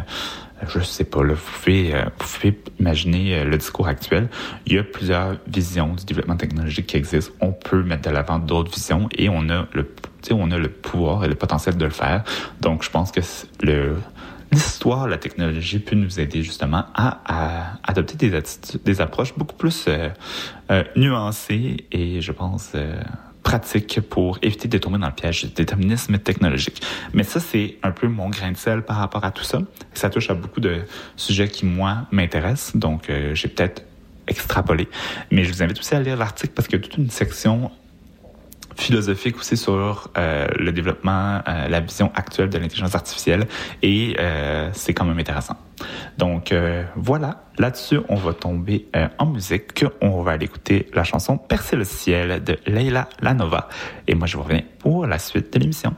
[0.67, 4.29] je sais pas, là, vous pouvez, euh, vous pouvez imaginer euh, le discours actuel.
[4.65, 7.33] Il y a plusieurs visions du développement technologique qui existent.
[7.41, 9.89] On peut mettre de l'avant d'autres visions et on a le,
[10.31, 12.23] on a le pouvoir et le potentiel de le faire.
[12.61, 13.21] Donc, je pense que
[13.61, 13.95] le,
[14.53, 19.55] l'histoire la technologie peut nous aider justement à, à adopter des attitudes, des approches beaucoup
[19.55, 20.09] plus euh,
[20.71, 22.73] euh, nuancées et, je pense,
[23.43, 26.81] pratiques pour éviter de tomber dans le piège du déterminisme technologique.
[27.13, 29.61] Mais ça, c'est un peu mon grain de sel par rapport à tout ça.
[29.93, 30.81] Ça touche à beaucoup de
[31.17, 32.75] sujets qui, moi, m'intéressent.
[32.75, 33.83] Donc, euh, j'ai peut-être
[34.27, 34.87] extrapolé.
[35.31, 37.71] Mais je vous invite aussi à lire l'article parce qu'il y a toute une section
[38.75, 43.47] philosophique aussi sur euh, le développement, euh, la vision actuelle de l'intelligence artificielle
[43.81, 45.57] et euh, c'est quand même intéressant.
[46.17, 46.53] Donc
[46.95, 49.83] voilà, là-dessus on va tomber en musique.
[50.01, 53.67] On va aller écouter la chanson Percer le ciel de Leila Lanova
[54.07, 55.93] et moi je vous reviens pour la suite de l'émission.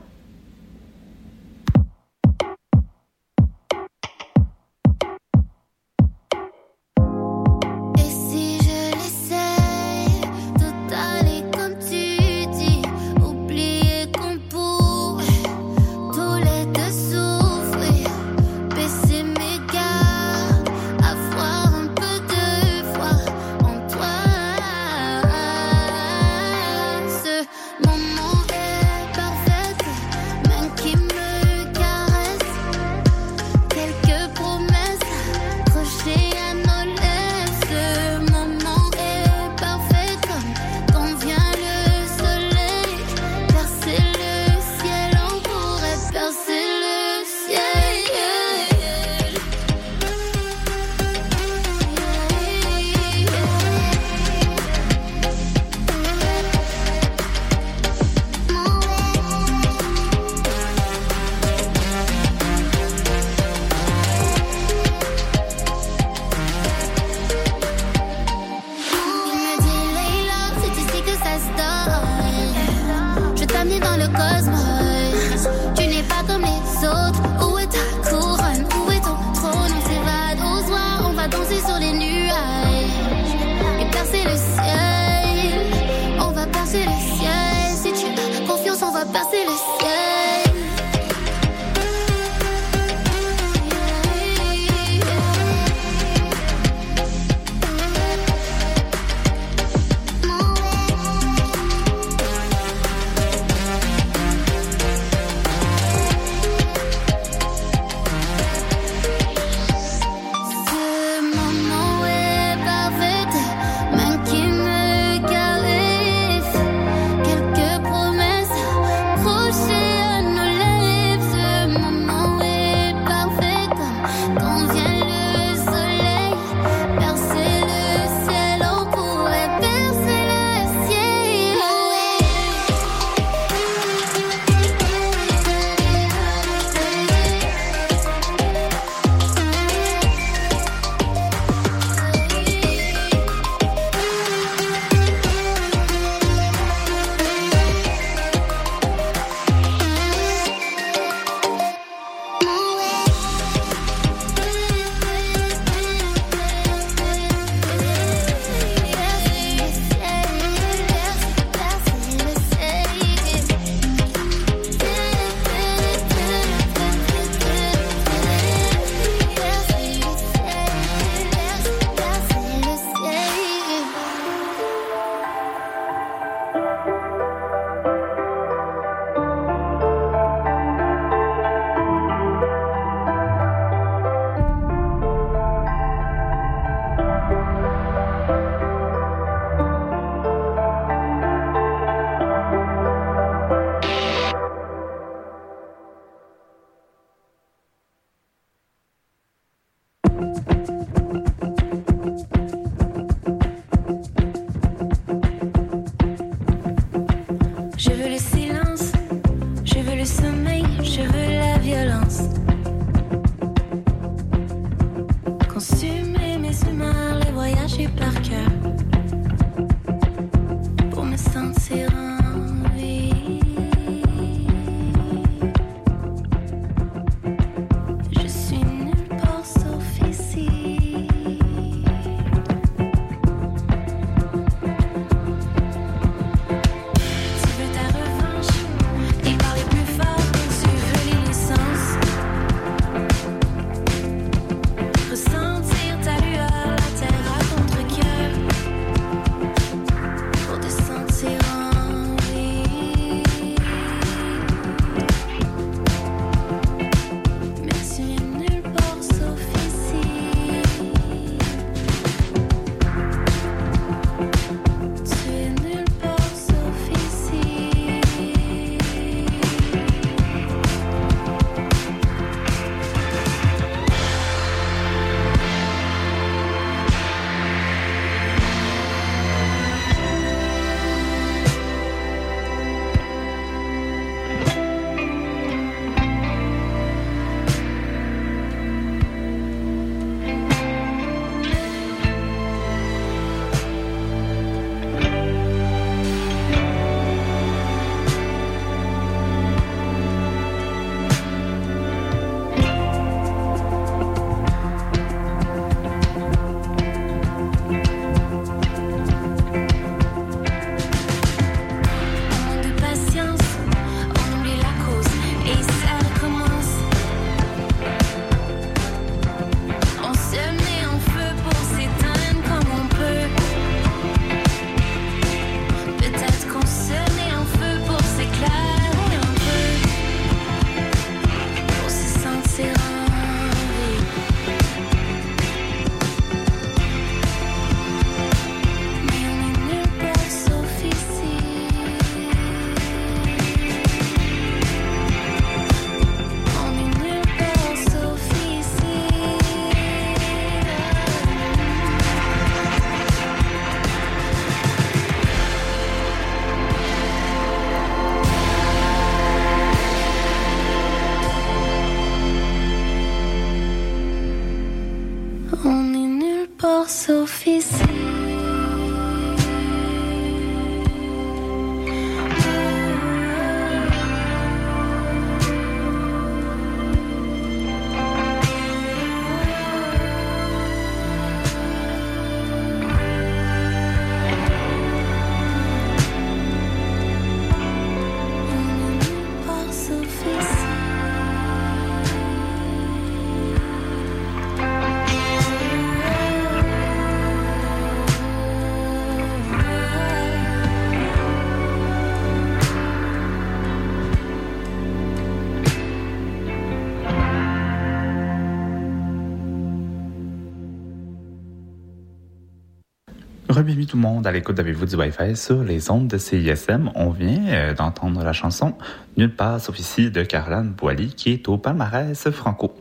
[413.56, 416.90] Bienvenue tout le monde à l'écoute d'Avez-vous du Wi-Fi sur les ondes de CISM.
[416.94, 418.74] On vient euh, d'entendre la chanson
[419.16, 422.74] Nulle part sauf ici de Caroline Boily qui est au palmarès franco.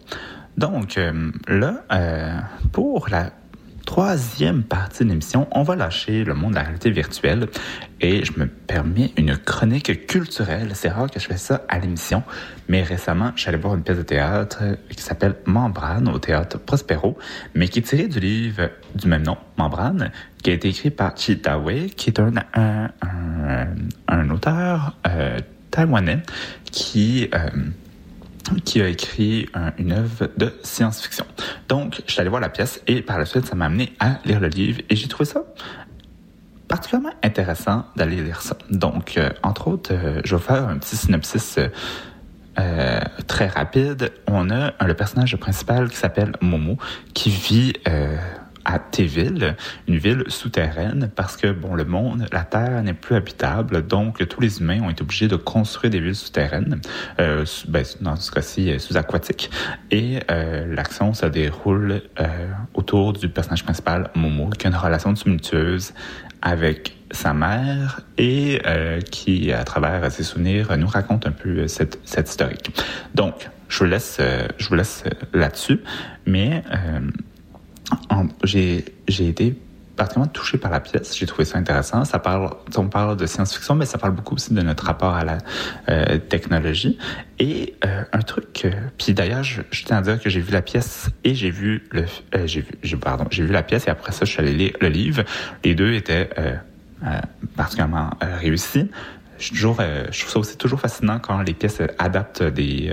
[0.58, 2.38] Donc euh, là, euh,
[2.74, 3.32] pour la
[3.86, 7.48] troisième partie de l'émission, on va lâcher le monde de la réalité virtuelle
[8.02, 10.72] et je me permets une chronique culturelle.
[10.74, 12.24] C'est rare que je fais ça à l'émission,
[12.68, 17.18] mais récemment, j'allais voir une pièce de théâtre qui s'appelle Membrane au théâtre Prospero,
[17.54, 20.12] mais qui est tirée du livre du même nom, Membrane,
[20.44, 22.90] qui a été écrit par Chi Dawei, qui est un, un,
[24.08, 25.40] un, auteur euh,
[25.72, 26.24] taïwanais
[26.72, 27.30] qui...
[27.34, 27.50] Euh,
[28.64, 31.26] qui a écrit un, une œuvre de science-fiction.
[31.68, 34.20] Donc, je suis allé voir la pièce et par la suite, ça m'a amené à
[34.26, 35.44] lire le livre et j'ai trouvé ça
[36.68, 38.58] particulièrement intéressant d'aller lire ça.
[38.70, 41.60] Donc, euh, entre autres, euh, je vais faire un petit synopsis
[42.58, 44.12] euh, très rapide.
[44.28, 46.78] On a le personnage principal qui s'appelle Momo
[47.14, 47.74] qui vit
[48.66, 49.56] à Téville,
[49.88, 54.42] une ville souterraine, parce que bon, le monde, la Terre n'est plus habitable, donc tous
[54.42, 56.82] les humains ont été obligés de construire des villes souterraines,
[57.20, 59.52] euh, ben, dans ce cas-ci euh, sous-aquatiques,
[59.92, 62.02] et euh, l'action se déroule
[62.74, 65.94] autour du personnage principal, Momo, qui a une relation tumultueuse
[66.42, 68.62] avec sa mère et
[69.12, 72.72] qui, à travers ses souvenirs, nous raconte un peu cette, cette historique.
[73.14, 74.20] Donc, je vous laisse,
[74.58, 75.04] je vous laisse
[75.34, 75.80] là-dessus,
[76.26, 76.64] mais
[78.44, 79.56] j'ai été
[79.96, 81.18] particulièrement touché par la pièce.
[81.18, 82.06] J'ai trouvé ça intéressant.
[82.06, 85.24] Ça parle, on parle de science-fiction, mais ça parle beaucoup aussi de notre rapport à
[85.24, 85.38] la
[85.90, 86.98] euh, technologie.
[87.40, 88.68] Et euh, un truc,
[88.98, 92.06] puis d'ailleurs, je, tiens à dire que j'ai vu la pièce et j'ai vu le,
[92.36, 94.74] euh, j'ai vu, pardon, j'ai vu la pièce et après ça, je suis allé lire
[94.82, 95.24] le livre.
[95.64, 96.30] Les deux étaient
[97.56, 98.90] particulièrement réussis.
[99.38, 102.92] Je trouve ça aussi toujours fascinant quand les pièces adaptent des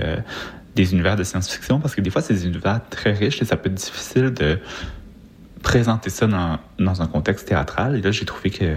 [0.75, 3.57] des univers de science-fiction parce que des fois, c'est des univers très riches et ça
[3.57, 4.59] peut être difficile de
[5.63, 7.95] présenter ça dans, dans un contexte théâtral.
[7.95, 8.75] Et là, j'ai trouvé que euh,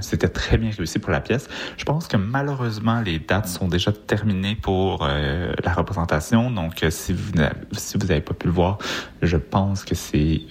[0.00, 1.48] c'était très bien réussi pour la pièce.
[1.78, 6.50] Je pense que malheureusement, les dates sont déjà terminées pour euh, la représentation.
[6.50, 7.32] Donc, euh, si vous
[7.72, 8.78] si vous n'avez pas pu le voir,
[9.22, 10.42] je pense que c'est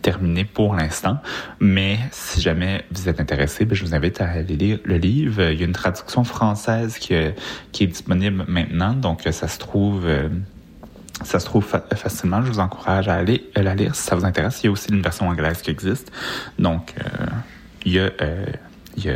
[0.00, 1.18] terminé pour l'instant.
[1.60, 5.42] Mais si jamais vous êtes intéressé, ben, je vous invite à aller lire le livre.
[5.50, 7.14] Il y a une traduction française qui,
[7.72, 8.94] qui est disponible maintenant.
[8.94, 10.06] Donc, ça se trouve
[11.22, 12.42] ça se trouve fa facilement.
[12.42, 14.60] Je vous encourage à aller la lire si ça vous intéresse.
[14.62, 16.10] Il y a aussi une version anglaise qui existe.
[16.58, 17.26] Donc, euh,
[17.84, 18.46] il y a, euh,
[18.96, 19.14] il y a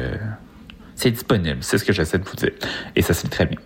[0.98, 2.50] c'est disponible, c'est ce que j'essaie de vous dire.
[2.96, 3.58] Et ça, c'est très bien.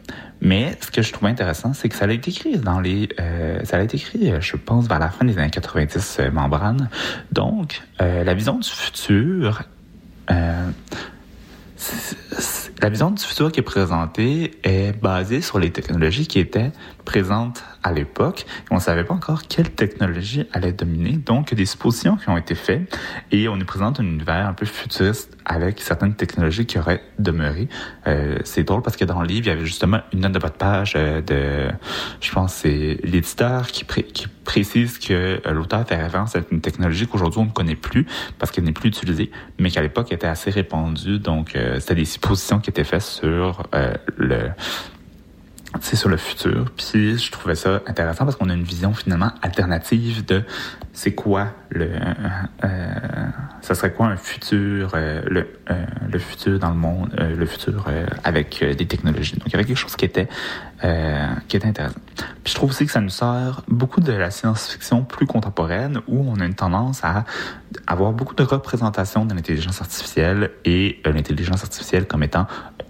[0.42, 3.08] Mais ce que je trouve intéressant, c'est que ça a été écrit dans les...
[3.18, 6.90] Euh, ça a été écrit, je pense, vers la fin des années 90, euh, Membrane.
[7.30, 9.62] Donc, euh, la vision du futur...
[10.30, 10.70] Euh,
[12.82, 16.72] la vision du futur qui est présentée est basée sur les technologies qui étaient
[17.04, 18.44] présentes à l'époque.
[18.72, 21.12] On ne savait pas encore quelle technologie allait dominer.
[21.12, 22.98] Donc, des suppositions qui ont été faites
[23.30, 27.68] et on nous présente un univers un peu futuriste avec certaines technologies qui auraient demeuré.
[28.08, 30.40] Euh, c'est drôle parce que dans le livre, il y avait justement une note de
[30.40, 31.72] bas de page euh, de,
[32.20, 37.06] je pense, c'est l'éditeur qui, qui précise que euh, l'auteur fait référence à une technologie
[37.06, 38.06] qu'aujourd'hui on ne connaît plus
[38.38, 41.18] parce qu'elle n'est plus utilisée, mais qu'à l'époque était assez répandue.
[41.18, 44.50] Donc, euh, c'était des suppositions qui étaient faites sur euh, le
[45.80, 46.66] c'est sur le futur.
[46.76, 50.44] Puis je trouvais ça intéressant parce qu'on a une vision finalement alternative de
[50.92, 52.14] c'est quoi le euh,
[52.64, 52.94] euh,
[53.62, 55.48] ça serait quoi un futur euh, le
[56.10, 57.86] le futur dans le monde le futur
[58.24, 59.36] avec des technologies.
[59.36, 60.28] Donc il y avait quelque chose qui était
[61.48, 62.00] qui était intéressant.
[62.44, 66.26] Puis je trouve aussi que ça nous sert beaucoup de la science-fiction plus contemporaine où
[66.28, 67.24] on a une tendance à
[67.86, 72.46] avoir beaucoup de représentations de l'intelligence artificielle et l'intelligence artificielle comme étant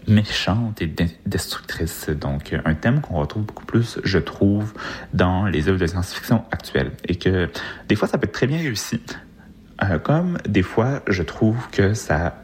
[0.08, 0.92] méchante et
[1.26, 2.08] destructrice.
[2.10, 4.72] Donc, un thème qu'on retrouve beaucoup plus, je trouve,
[5.12, 6.92] dans les œuvres de science-fiction actuelles.
[7.08, 7.48] Et que
[7.88, 9.00] des fois, ça peut être très bien réussi.
[9.82, 12.34] Euh, comme des fois, je trouve que ça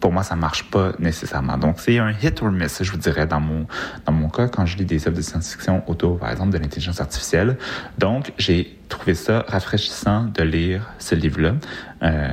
[0.00, 1.58] pour moi, ça marche pas nécessairement.
[1.58, 3.66] Donc, c'est un hit or miss, je vous dirais, dans mon,
[4.06, 7.00] dans mon cas, quand je lis des œuvres de science-fiction autour, par exemple, de l'intelligence
[7.00, 7.58] artificielle.
[7.98, 11.54] Donc, j'ai trouvé ça rafraîchissant de lire ce livre-là.
[12.02, 12.28] Euh,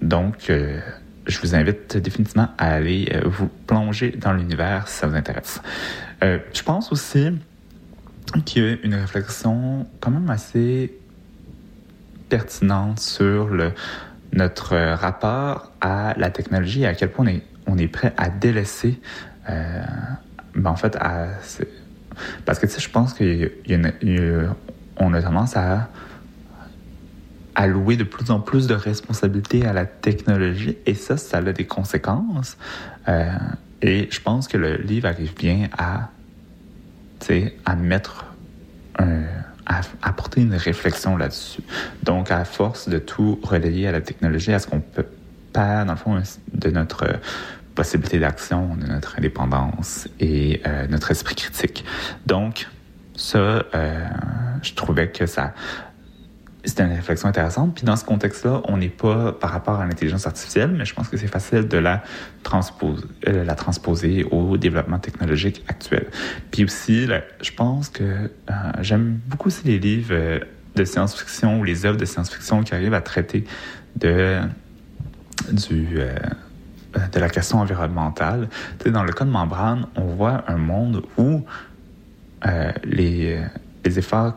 [0.00, 0.80] donc, euh,
[1.26, 5.60] je vous invite définitivement à aller euh, vous plonger dans l'univers si ça vous intéresse.
[6.22, 7.30] Euh, je pense aussi
[8.44, 10.94] qu'il y a une réflexion quand même assez
[12.28, 13.50] pertinente sur
[14.32, 17.26] notre rapport à la technologie et à quel point
[17.66, 19.00] on est, prêt à délaisser,
[19.48, 19.82] euh,
[20.54, 20.96] ben en fait,
[22.44, 25.88] parce que tu je pense qu'on a tendance à
[27.54, 31.66] allouer de plus en plus de responsabilités à la technologie et ça, ça a des
[31.66, 32.56] conséquences.
[33.08, 33.32] Euh,
[33.82, 36.10] et je pense que le livre arrive bien à,
[37.64, 38.26] à mettre
[38.98, 39.22] un,
[40.02, 41.62] apporter une réflexion là-dessus.
[42.02, 45.06] Donc, à force de tout relayer à la technologie, à ce qu'on peut
[45.52, 46.22] pas, dans le fond,
[46.54, 47.06] de notre
[47.74, 51.84] possibilité d'action, de notre indépendance et euh, notre esprit critique.
[52.26, 52.68] Donc,
[53.16, 54.06] ça, euh,
[54.62, 55.54] je trouvais que ça,
[56.64, 57.74] c'était une réflexion intéressante.
[57.74, 61.08] Puis dans ce contexte-là, on n'est pas par rapport à l'intelligence artificielle, mais je pense
[61.08, 62.02] que c'est facile de la
[62.42, 66.06] transposer, euh, au développement technologique actuel.
[66.50, 67.06] Puis aussi,
[67.40, 68.28] je pense que euh,
[68.80, 70.40] j'aime beaucoup aussi les livres euh,
[70.76, 73.44] de science-fiction ou les œuvres de science-fiction qui arrivent à traiter
[73.96, 74.38] de
[75.52, 75.98] du
[77.12, 78.48] de la question environnementale.
[78.82, 81.44] Tu dans le cas de Membrane, on voit un monde où
[82.84, 83.40] les,
[83.84, 84.36] les efforts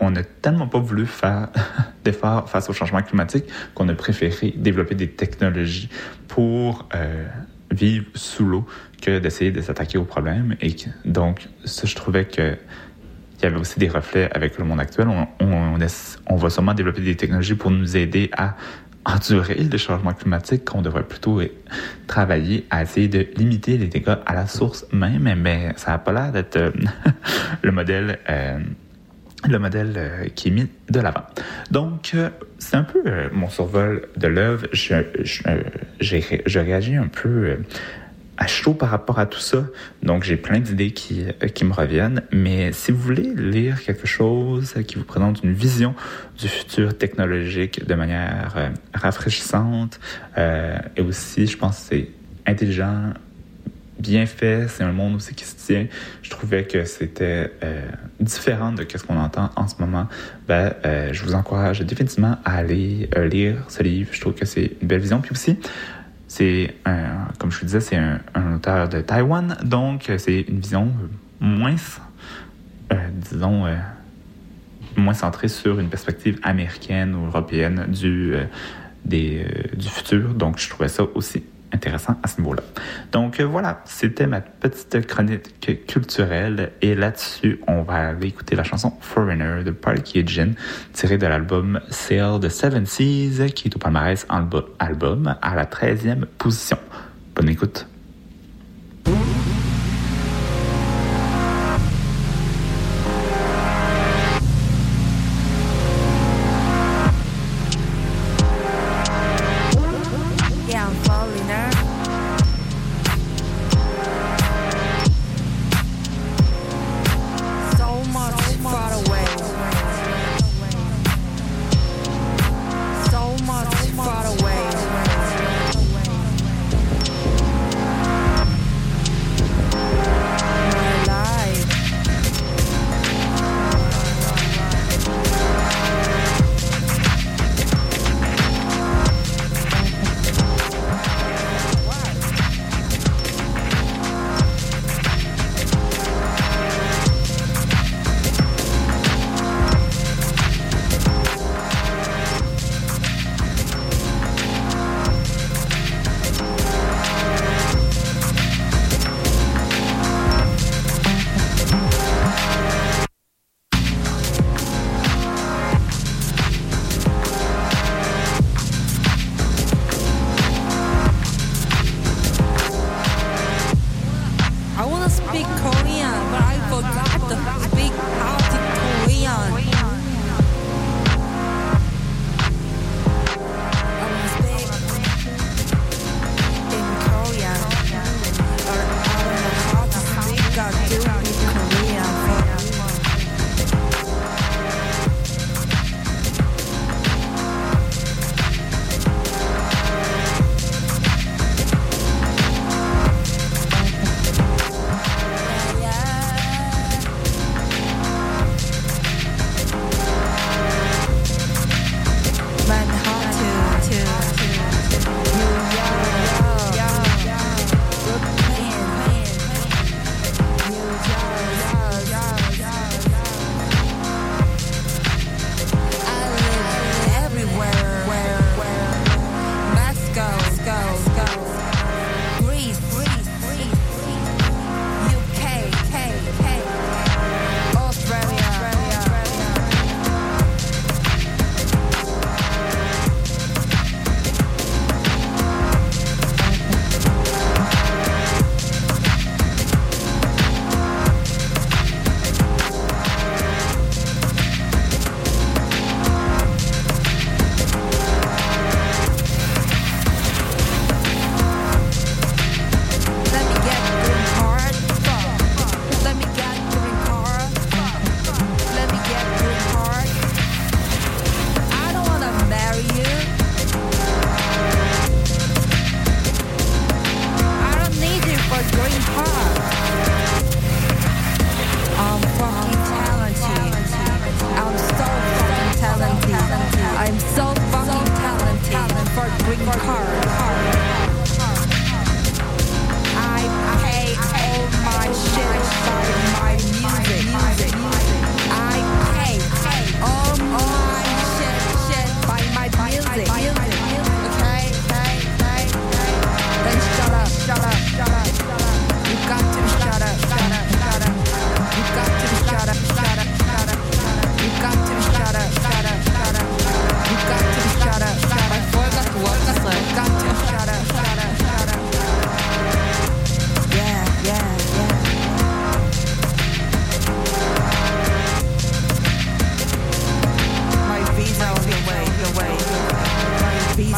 [0.00, 1.48] on n'a tellement pas voulu faire
[2.04, 3.44] d'efforts face au changement climatique
[3.74, 5.88] qu'on a préféré développer des technologies
[6.28, 7.26] pour euh,
[7.70, 8.66] vivre sous l'eau
[9.00, 10.56] que d'essayer de s'attaquer au problème.
[10.60, 12.56] Et donc, ça, je trouvais que
[13.40, 15.08] il y avait aussi des reflets avec le monde actuel.
[15.40, 18.54] On, va sûrement développer des technologies pour nous aider à
[19.06, 21.40] endurer le changement climatique, qu'on devrait plutôt
[22.06, 26.12] travailler à essayer de limiter les dégâts à la source même, mais ça n'a pas
[26.12, 26.70] l'air d'être euh,
[27.62, 28.58] le modèle euh,
[29.48, 31.24] le modèle euh, qui est mis de l'avant.
[31.70, 34.66] Donc, euh, c'est un peu euh, mon survol de l'œuvre.
[34.72, 34.94] Je,
[36.00, 37.58] je, réagis un peu
[38.36, 39.64] à chaud par rapport à tout ça.
[40.02, 41.24] Donc, j'ai plein d'idées qui,
[41.54, 42.22] qui me reviennent.
[42.32, 45.94] Mais si vous voulez lire quelque chose qui vous présente une vision
[46.38, 50.00] du futur technologique de manière rafraîchissante,
[50.38, 52.08] et aussi, je pense c'est
[52.46, 53.12] intelligent,
[54.00, 55.86] bien fait, c'est un monde aussi qui se tient.
[56.22, 57.86] Je trouvais que c'était euh,
[58.18, 60.08] différent de ce qu'on entend en ce moment.
[60.48, 64.08] Ben, euh, je vous encourage définitivement à aller euh, lire ce livre.
[64.12, 65.20] Je trouve que c'est une belle vision.
[65.20, 65.58] Puis aussi,
[66.26, 66.74] c'est
[67.38, 68.20] comme je vous disais, c'est un,
[68.54, 70.92] auteur de Taïwan, donc c'est une vision
[71.40, 71.74] moins,
[73.14, 73.64] disons,
[74.96, 78.34] moins centrée sur une perspective américaine ou européenne du,
[79.04, 79.44] des,
[79.74, 80.34] du futur.
[80.34, 81.42] Donc, je trouvais ça aussi
[81.72, 82.62] intéressant à ce niveau-là.
[83.12, 88.64] Donc euh, voilà, c'était ma petite chronique culturelle et là-dessus, on va aller écouter la
[88.64, 90.52] chanson Foreigner de Parky Jin
[90.92, 94.26] tirée de l'album Sail the Seven Seas qui est au palmarès
[94.78, 96.78] album à la 13e position.
[97.34, 97.86] Bonne écoute.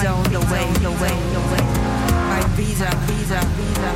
[0.03, 1.17] zoned away, the way,
[2.29, 3.91] My visa, visa, visa.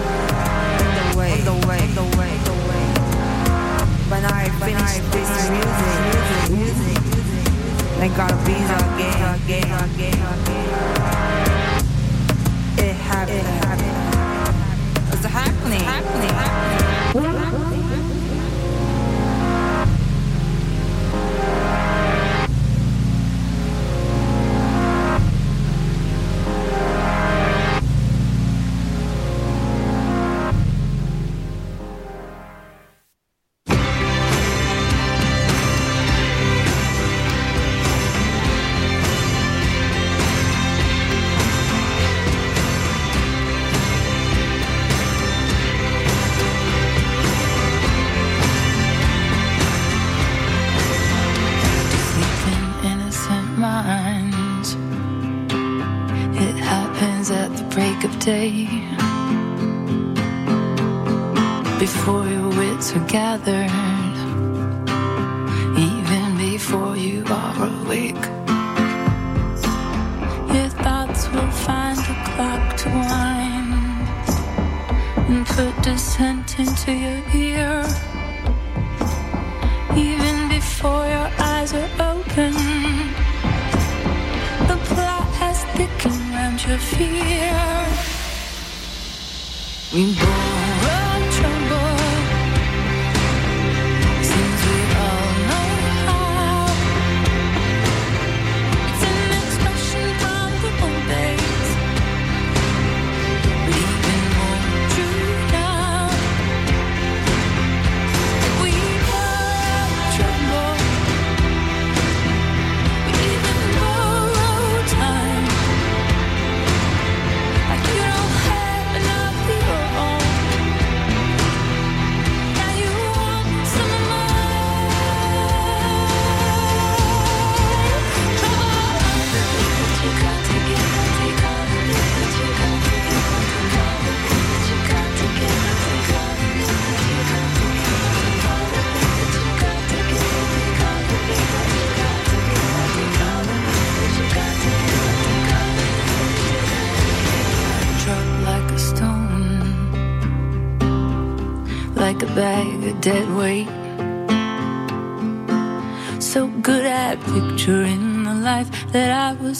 [0.99, 2.87] The way, the way, the way, the way.
[4.11, 5.99] When I finish this music,
[6.59, 9.06] music, music, I got a visa again.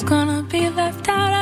[0.07, 1.36] gonna be left out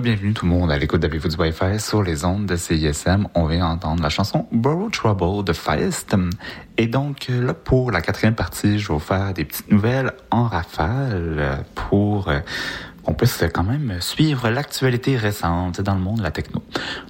[0.00, 3.28] Bienvenue tout le monde à l'écoute de vous du Wi-Fi sur les ondes de CISM.
[3.34, 6.16] On vient entendre la chanson Borrow Trouble de Feist.
[6.78, 10.44] Et donc, là, pour la quatrième partie, je vais vous faire des petites nouvelles en
[10.44, 12.38] rafale pour euh,
[13.02, 16.62] qu'on puisse quand même suivre l'actualité récente dans le monde de la techno.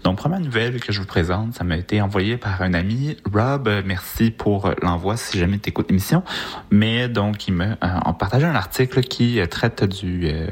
[0.04, 3.70] Donc, première nouvelle que je vous présente, ça m'a été envoyé par un ami, Rob.
[3.84, 6.22] Merci pour l'envoi si jamais tu écoutes l'émission.
[6.70, 10.48] Mais donc, il m'a euh, partagé un article qui euh, traite du, euh,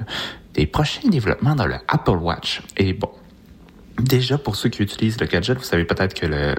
[0.54, 2.62] des prochains développements dans le Apple Watch.
[2.76, 3.10] Et bon,
[4.00, 6.54] déjà pour ceux qui utilisent le gadget, vous savez peut-être que euh,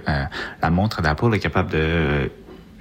[0.62, 2.28] la montre d'Apple est capable de euh,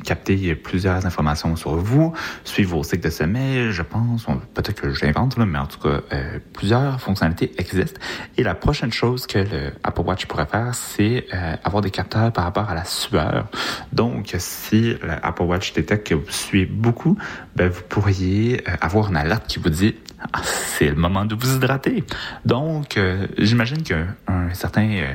[0.05, 2.15] capter plusieurs informations sur vous,
[2.45, 4.25] suivre vos cycles de sommeil, je pense,
[4.55, 8.01] peut-être que j'invente, mais en tout cas, euh, plusieurs fonctionnalités existent.
[8.39, 11.27] Et la prochaine chose que le Apple Watch pourrait faire, c'est
[11.63, 13.49] avoir des capteurs par rapport à la sueur.
[13.93, 17.19] Donc, si l'Apple Watch détecte que vous suivez beaucoup,
[17.55, 19.97] ben, vous pourriez avoir une alerte qui vous dit
[20.33, 22.05] ah, c'est le moment de vous hydrater.
[22.45, 25.13] Donc, euh, j'imagine qu'un un certain euh,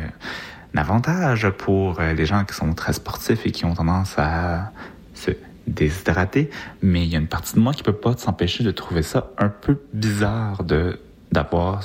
[0.76, 4.72] avantage pour euh, les gens qui sont très sportifs et qui ont tendance à
[5.14, 5.32] se
[5.68, 6.50] déshydrater,
[6.82, 9.32] mais il y a une partie de moi qui peut pas s'empêcher de trouver ça
[9.38, 11.00] un peu bizarre de
[11.32, 11.84] d'avoir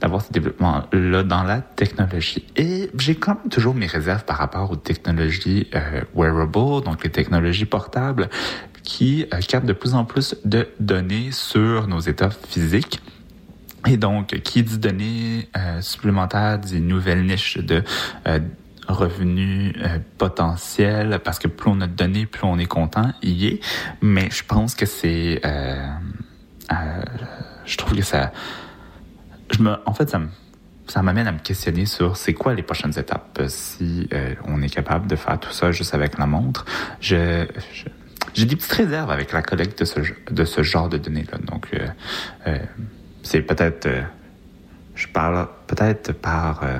[0.00, 4.36] d'avoir ce développement là dans la technologie et j'ai quand même toujours mes réserves par
[4.36, 8.28] rapport aux technologies euh, wearable donc les technologies portables
[8.84, 13.00] qui euh, captent de plus en plus de données sur nos états physiques
[13.86, 17.82] et donc, qui dit données euh, supplémentaires, dit nouvelle niche de
[18.26, 18.38] euh,
[18.88, 23.46] revenus euh, potentiels, parce que plus on a de données, plus on est content, y
[23.46, 23.60] est.
[24.00, 25.40] Mais je pense que c'est...
[27.66, 28.32] je trouve que ça...
[29.50, 30.20] Je me, en fait, ça
[30.86, 34.06] ça m'amène à me questionner sur c'est quoi les prochaines étapes si
[34.46, 36.66] on est capable de faire tout ça juste avec la montre.
[37.00, 37.46] Je-
[38.32, 41.38] j'ai des petites réserves avec la collecte de ce, de ce genre de données-là.
[41.38, 41.86] Donc, euh,
[42.46, 42.58] euh,
[43.22, 44.02] c'est peut-être, euh,
[44.94, 46.78] je parle peut-être par, euh,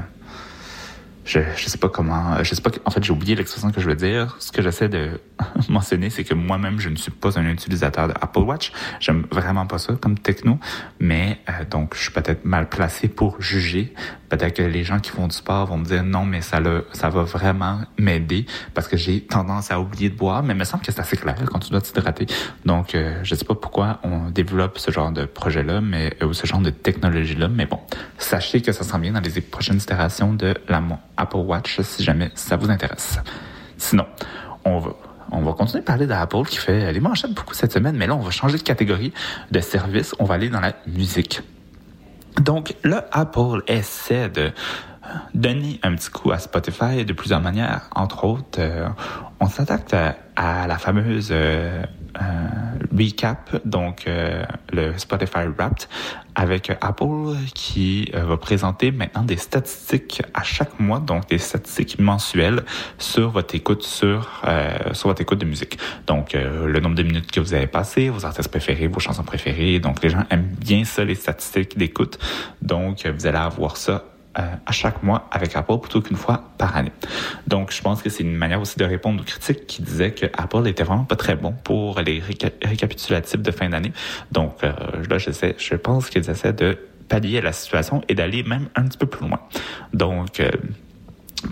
[1.25, 3.89] je, je sais pas comment, je sais pas, en fait, j'ai oublié l'expression que je
[3.89, 4.37] veux dire.
[4.39, 5.21] Ce que j'essaie de
[5.69, 8.73] mentionner, c'est que moi-même, je ne suis pas un utilisateur de Apple Watch.
[9.01, 10.59] J'aime vraiment pas ça comme techno,
[11.01, 13.95] mais euh, donc, je suis peut-être mal placé pour juger.
[14.29, 16.87] Peut-être que les gens qui font du sport vont me dire non, mais ça, le,
[16.93, 20.65] ça va vraiment m'aider parce que j'ai tendance à oublier de boire, mais il me
[20.65, 22.27] semble que c'est assez clair quand tu dois t'hydrater.
[22.65, 26.33] Donc, euh, je sais pas pourquoi on développe ce genre de projet-là, mais euh, ou
[26.35, 27.79] ce genre de technologie-là, mais bon,
[28.19, 32.03] sachez que ça s'en vient dans les prochaines itérations de la mon- Apple Watch si
[32.03, 33.19] jamais ça vous intéresse.
[33.77, 34.07] Sinon,
[34.65, 34.91] on va
[35.31, 38.15] on va continuer de parler d'Apple qui fait les manchettes beaucoup cette semaine, mais là,
[38.15, 39.13] on va changer de catégorie
[39.51, 40.15] de service.
[40.19, 41.43] On va aller dans la musique.
[42.41, 44.53] Donc là, Apple essaie de
[45.35, 47.89] donner un petit coup à Spotify de plusieurs manières.
[47.95, 48.89] Entre autres, euh,
[49.41, 49.93] on s'attaque
[50.37, 51.85] à, la fameuse euh, euh,
[52.97, 55.89] recap, donc euh, le Spotify Wrapped,
[56.35, 61.99] avec Apple qui euh, va présenter maintenant des statistiques à chaque mois, donc des statistiques
[61.99, 62.65] mensuelles
[62.99, 65.79] sur votre écoute sur euh, sur votre écoute de musique.
[66.07, 69.23] Donc euh, le nombre de minutes que vous avez passé, vos artistes préférés, vos chansons
[69.23, 69.79] préférées.
[69.79, 72.19] Donc les gens aiment bien ça, les statistiques d'écoute.
[72.63, 76.51] Donc euh, vous allez avoir ça euh, à chaque mois avec Apple plutôt qu'une fois
[76.59, 76.93] par année.
[77.47, 80.27] Donc, je pense que c'est une manière aussi de répondre aux critiques qui disaient que
[80.37, 83.93] Apple était vraiment pas très bon pour les réca- récapitulatifs de fin d'année.
[84.33, 84.73] Donc, euh,
[85.09, 86.79] là, je pense qu'ils essaient de
[87.09, 89.41] pallier la situation et d'aller même un petit peu plus loin.
[89.93, 90.51] Donc, euh,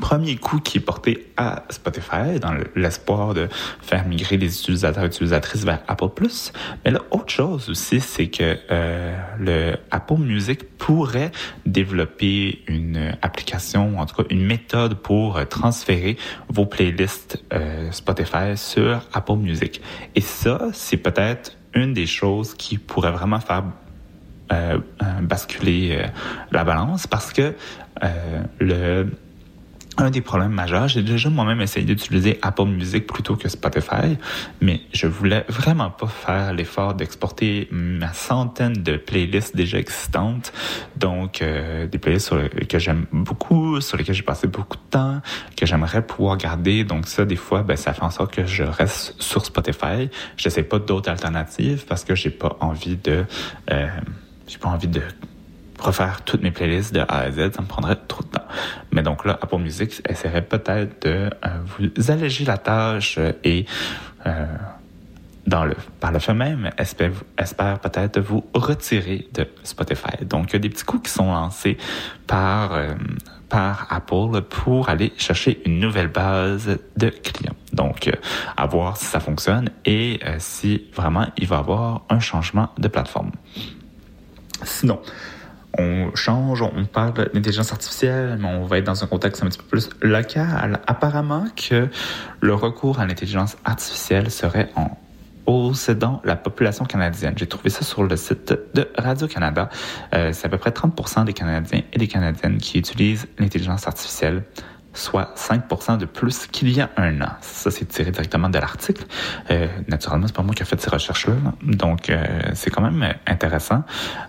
[0.01, 3.49] premier coup qui est porté à Spotify dans l'espoir de
[3.81, 6.53] faire migrer les utilisateurs et utilisatrices vers Apple Plus.
[6.85, 11.33] Mais là, autre chose aussi, c'est que euh, le Apple Music pourrait
[11.67, 16.17] développer une application, en tout cas une méthode pour euh, transférer
[16.49, 19.81] vos playlists euh, Spotify sur Apple Music.
[20.15, 23.65] Et ça, c'est peut-être une des choses qui pourrait vraiment faire
[25.23, 26.05] basculer
[26.51, 27.55] la balance parce que
[28.61, 29.07] le
[29.99, 34.17] un des problèmes majeurs, j'ai déjà moi-même essayé d'utiliser Apple Music plutôt que Spotify,
[34.61, 40.53] mais je voulais vraiment pas faire l'effort d'exporter ma centaine de playlists déjà existantes,
[40.97, 42.33] donc euh, des playlists
[42.69, 45.21] que j'aime beaucoup, sur lesquelles j'ai passé beaucoup de temps,
[45.57, 46.85] que j'aimerais pouvoir garder.
[46.85, 50.11] Donc ça, des fois, ben, ça fait en sorte que je reste sur Spotify.
[50.37, 53.25] Je sais pas d'autres alternatives parce que j'ai pas envie de,
[53.71, 53.89] euh,
[54.47, 55.03] j'ai pas envie de
[55.83, 58.45] refaire toutes mes playlists de A à Z, ça me prendrait trop de temps.
[58.91, 61.49] Mais donc là, Apple Music essaierait peut-être de euh,
[61.79, 63.67] vous alléger la tâche et
[64.27, 64.47] euh,
[65.47, 70.25] dans le, par le fait même, espère, espère peut-être vous retirer de Spotify.
[70.25, 71.77] Donc, il y a des petits coups qui sont lancés
[72.27, 72.95] par, euh,
[73.49, 77.57] par Apple pour aller chercher une nouvelle base de clients.
[77.73, 78.11] Donc,
[78.57, 82.87] à voir si ça fonctionne et si vraiment il va y avoir un changement de
[82.87, 83.33] plateforme.
[84.65, 85.01] Sinon,
[85.79, 89.59] on change, on parle d'intelligence artificielle, mais on va être dans un contexte un petit
[89.59, 90.81] peu plus local.
[90.87, 91.89] Apparemment que
[92.41, 94.99] le recours à l'intelligence artificielle serait en
[95.47, 97.35] hausse dans la population canadienne.
[97.37, 99.71] J'ai trouvé ça sur le site de Radio-Canada.
[100.15, 104.45] Euh, c'est à peu près 30% des Canadiens et des Canadiennes qui utilisent l'intelligence artificielle
[104.95, 107.31] soit 5% de plus qu'il y a un an.
[107.41, 109.05] Ça, c'est tiré directement de l'article.
[109.51, 112.25] Euh, naturellement, c'est pas moi qui ai fait ces recherches-là, donc euh,
[112.55, 113.85] c'est quand même intéressant.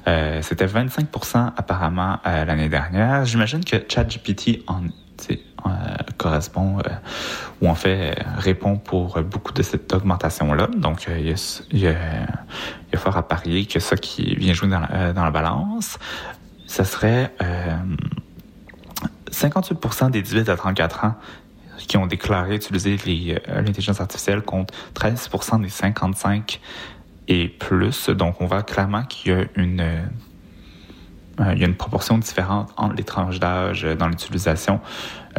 [0.07, 3.26] Euh, C'était 25% apparemment euh, l'année dernière.
[3.26, 4.81] J'imagine que ChatGPT en
[5.65, 5.69] euh,
[6.18, 6.81] correspond euh,
[7.61, 10.68] ou en fait répond pour beaucoup de cette augmentation-là.
[10.76, 11.35] Donc, il y, a,
[11.72, 15.31] y y a fort à parier que ça qui vient jouer dans la, dans la
[15.31, 15.98] balance,
[16.68, 17.34] ça serait
[19.34, 21.16] 58% des 18 à 34 ans
[21.88, 22.98] qui ont déclaré utiliser
[23.48, 26.62] l'intelligence artificielle contre 13% des 55
[27.28, 28.10] et plus.
[28.10, 32.96] Donc, on voit clairement qu'il y a une, euh, y a une proportion différente entre
[32.96, 34.80] les tranches d'âge dans l'utilisation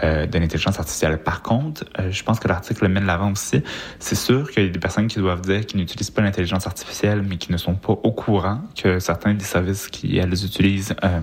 [0.03, 1.19] euh, de l'intelligence artificielle.
[1.19, 3.63] Par contre, euh, je pense que l'article mène l'avant aussi.
[4.01, 7.23] C'est sûr qu'il y a des personnes qui doivent dire qu'ils n'utilisent pas l'intelligence artificielle,
[7.23, 11.21] mais qui ne sont pas au courant que certains des services qu'elles utilisent euh,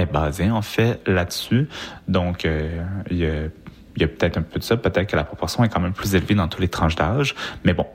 [0.00, 1.68] est basé en fait là-dessus.
[2.08, 4.76] Donc, euh, il y a, peut-être un peu de ça.
[4.76, 7.34] Peut-être que la proportion est quand même plus élevée dans tous les tranches d'âge.
[7.64, 7.86] Mais bon,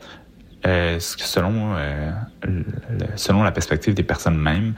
[0.65, 2.11] euh, selon, euh,
[3.15, 4.73] selon la perspective des personnes mêmes,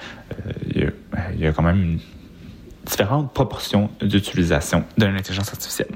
[0.69, 0.89] il, y a,
[1.33, 1.99] il y a quand même une
[2.87, 5.89] différentes proportions d'utilisation de l'intelligence artificielle.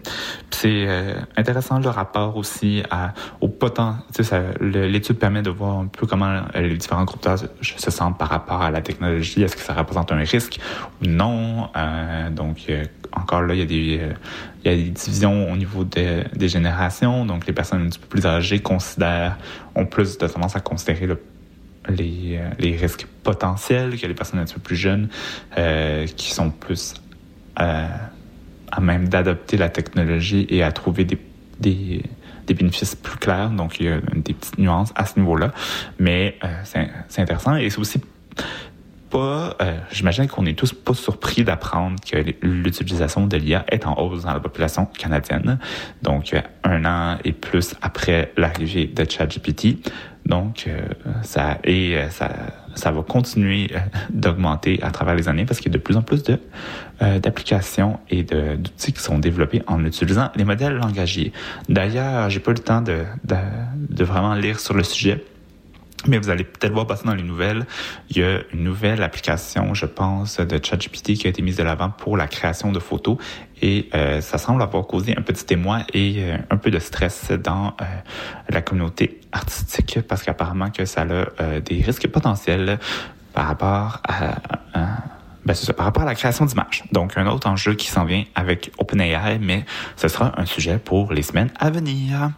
[0.61, 2.83] C'est euh, intéressant le rapport aussi
[3.39, 4.53] au potentiel.
[4.61, 8.29] L'étude permet de voir un peu comment euh, les différents groupes d'âge se sentent par
[8.29, 9.41] rapport à la technologie.
[9.41, 10.59] Est-ce que ça représente un risque
[11.01, 11.69] ou non?
[11.75, 12.71] Euh, donc,
[13.11, 14.01] encore là, il y a des,
[14.63, 17.25] y a des divisions au niveau de, des générations.
[17.25, 19.39] Donc, les personnes un petit peu plus âgées considèrent,
[19.73, 21.19] ont plus de tendance à considérer le
[21.89, 25.09] les, les, risques potentiels que les personnes un petit peu plus jeunes
[26.15, 26.93] qui sont plus
[28.71, 31.17] à même d'adopter la technologie et à trouver des,
[31.59, 32.03] des,
[32.53, 33.49] bénéfices plus clairs.
[33.49, 35.51] Donc, il y a des petites nuances à ce niveau-là.
[35.99, 36.47] Mais euh,
[37.07, 38.01] c'est intéressant et c'est aussi
[39.09, 43.97] pas, euh, j'imagine qu'on est tous pas surpris d'apprendre que l'utilisation de l'IA est en
[43.97, 45.59] hausse dans la population canadienne.
[46.01, 46.33] Donc,
[46.63, 49.77] un an et plus après l'arrivée de ChatGPT.
[50.25, 50.79] Donc, euh,
[51.23, 52.29] ça, et euh, ça,
[52.75, 53.79] ça va continuer euh,
[54.11, 56.39] d'augmenter à travers les années parce qu'il y a de plus en plus de
[57.01, 61.33] d'applications et d'outils qui sont développés en utilisant les modèles langagiers.
[61.67, 65.23] D'ailleurs, j'ai pas eu le temps de, vraiment lire sur le sujet.
[66.07, 67.67] Mais vous allez peut-être voir passer dans les nouvelles,
[68.09, 71.63] il y a une nouvelle application, je pense, de ChatGPT qui a été mise de
[71.63, 73.17] l'avant pour la création de photos
[73.61, 77.31] et euh, ça semble avoir causé un petit émoi et euh, un peu de stress
[77.31, 77.85] dans euh,
[78.49, 82.79] la communauté artistique parce qu'apparemment que ça a des risques potentiels
[83.33, 86.83] par rapport à ben c'est ça, par rapport à la création d'images.
[86.91, 89.65] Donc, un autre enjeu qui s'en vient avec OpenAI, mais
[89.95, 92.31] ce sera un sujet pour les semaines à venir.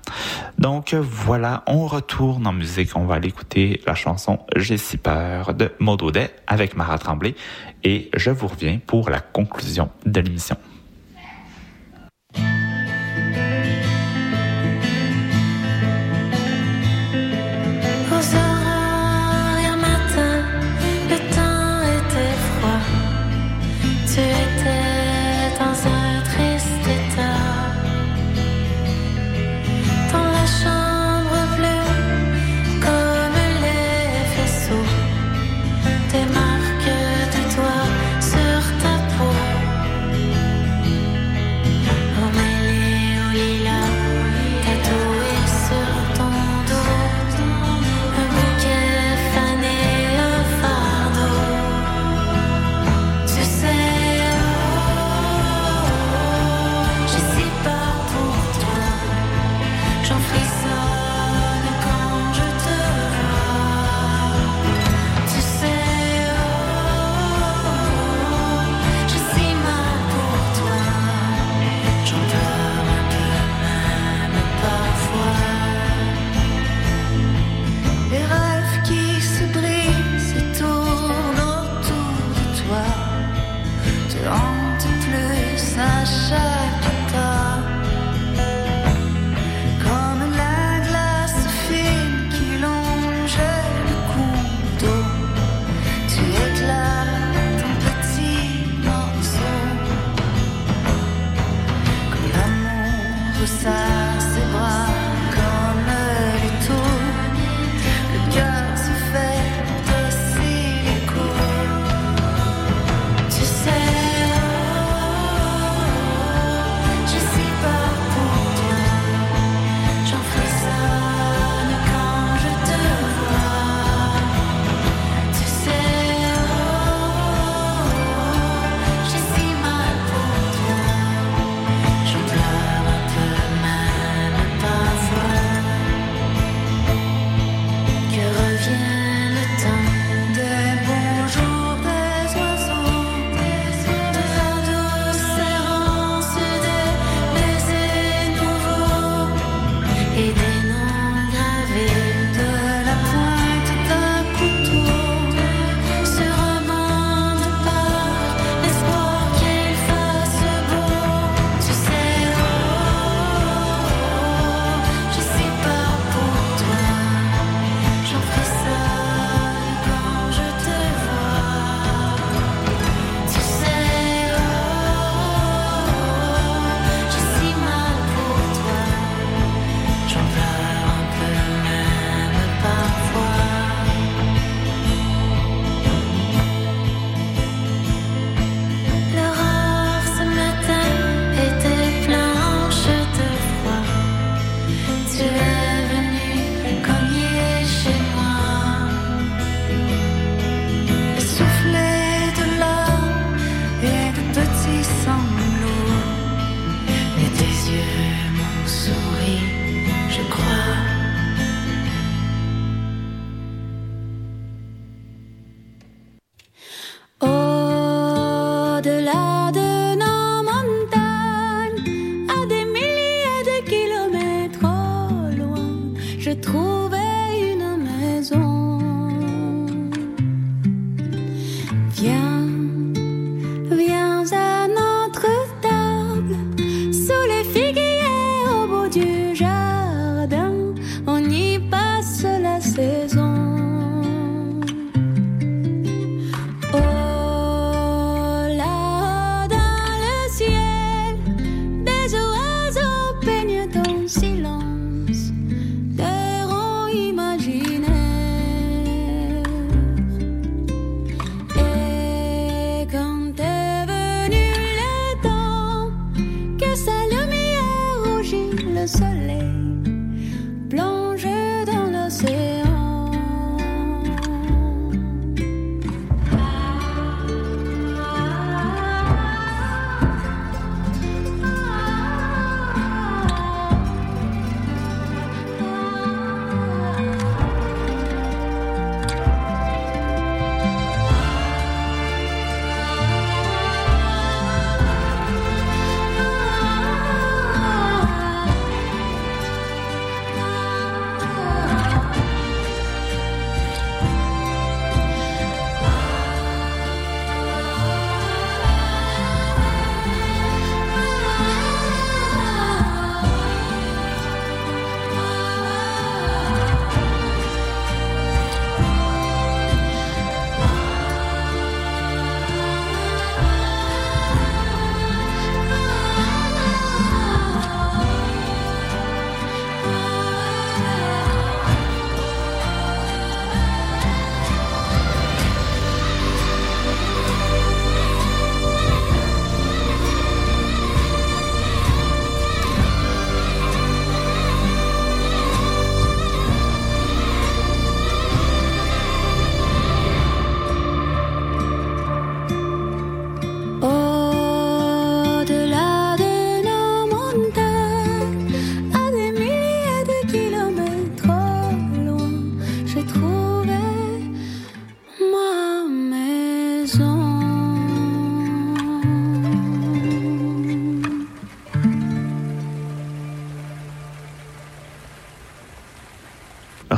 [0.57, 2.95] Donc, voilà, on retourne en musique.
[2.95, 7.35] On va aller écouter la chanson J'ai si peur de Maud Audet avec Mara Tremblay
[7.83, 10.57] et je vous reviens pour la conclusion de l'émission.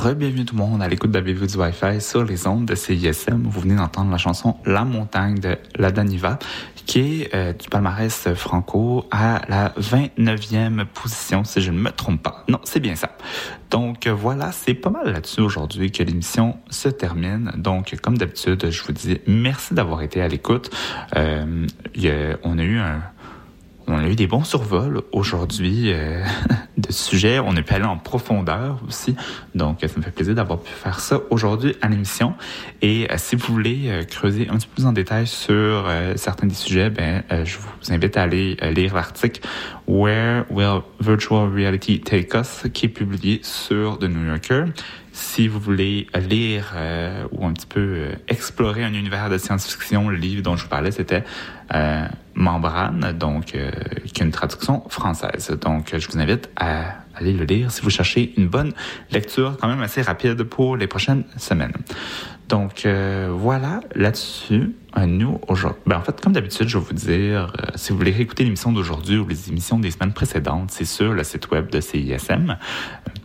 [0.05, 3.41] Re-bienvenue tout le monde à l'écoute de la Wi-Fi sur les ondes de CISM.
[3.41, 6.37] Vous venez d'entendre la chanson La Montagne de La Daniva,
[6.85, 12.21] qui est euh, du palmarès franco à la 29e position, si je ne me trompe
[12.21, 12.43] pas.
[12.47, 13.17] Non, c'est bien ça.
[13.71, 17.51] Donc euh, voilà, c'est pas mal là-dessus aujourd'hui que l'émission se termine.
[17.57, 20.69] Donc, comme d'habitude, je vous dis merci d'avoir été à l'écoute.
[21.15, 21.65] Euh,
[22.43, 25.91] on a eu des bons survols aujourd'hui
[26.89, 27.43] de.
[27.45, 29.15] On a pu en profondeur aussi.
[29.53, 32.33] Donc, ça me fait plaisir d'avoir pu faire ça aujourd'hui à l'émission.
[32.81, 36.13] Et euh, si vous voulez euh, creuser un petit peu plus en détail sur euh,
[36.15, 39.41] certains des sujets, ben, je vous invite à aller lire l'article
[39.87, 44.65] Where Will Virtual Reality Take Us qui est publié sur The New Yorker.
[45.11, 46.73] Si vous voulez lire
[47.31, 50.91] ou un petit peu explorer un univers de science-fiction, le livre dont je vous parlais,
[50.91, 51.23] c'était
[52.35, 53.71] Membrane, donc euh,
[54.13, 55.49] qui est une traduction française.
[55.61, 58.73] Donc, je vous invite à aller le lire si vous cherchez une bonne
[59.11, 61.73] lecture quand même assez rapide pour les prochaines semaines.
[62.47, 67.53] Donc euh, voilà, là-dessus, nous, aujourd'hui, ben, en fait, comme d'habitude, je vais vous dire,
[67.59, 71.13] euh, si vous voulez réécouter l'émission d'aujourd'hui ou les émissions des semaines précédentes, c'est sur
[71.13, 72.57] le site web de CISM.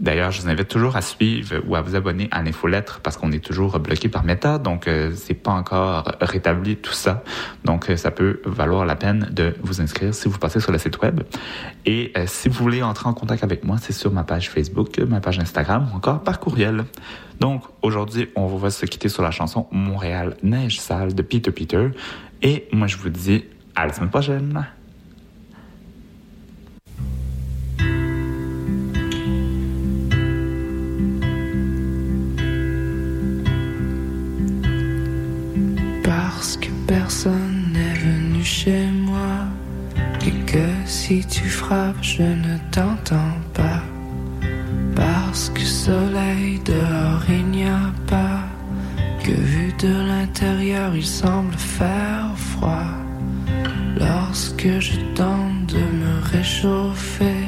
[0.01, 3.33] D'ailleurs, je vous invite toujours à suivre ou à vous abonner à l'infolettre parce qu'on
[3.33, 7.23] est toujours bloqué par Meta, donc euh, c'est pas encore rétabli tout ça.
[7.65, 10.79] Donc, euh, ça peut valoir la peine de vous inscrire si vous passez sur le
[10.79, 11.21] site web.
[11.85, 14.99] Et euh, si vous voulez entrer en contact avec moi, c'est sur ma page Facebook,
[15.01, 16.85] ma page Instagram ou encore par courriel.
[17.41, 21.51] Donc, aujourd'hui, on va se quitter sur la chanson Montréal Neige Sale de Peter
[22.43, 24.67] Et moi, je vous dis à la semaine prochaine.
[36.03, 39.47] Parce que personne n'est venu chez moi.
[40.27, 43.83] Et que si tu frappes je ne t'entends pas.
[44.95, 48.30] Parce que soleil dehors il n'y a pas
[49.25, 52.93] Que vu de l'intérieur il semble faire froid
[53.99, 57.45] Lorsque je tente de me réchauffer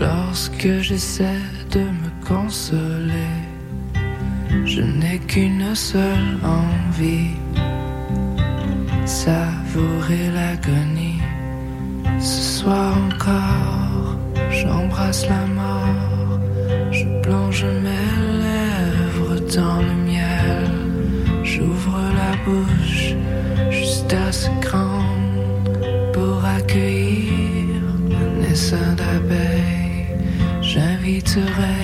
[0.00, 3.34] Lorsque j'essaie de me consoler
[4.64, 7.32] Je n'ai qu'une seule envie
[9.24, 11.20] savourer l'agonie.
[12.18, 14.16] Ce soir encore,
[14.50, 16.40] j'embrasse la mort,
[16.90, 18.08] je plonge mes
[18.46, 20.11] lèvres dans le miel,
[21.62, 23.14] j'ouvre la bouche
[23.70, 25.78] juste assez grande
[26.12, 27.82] pour accueillir
[28.24, 30.06] un essaim d'abeilles.
[30.60, 31.80] J'inviterai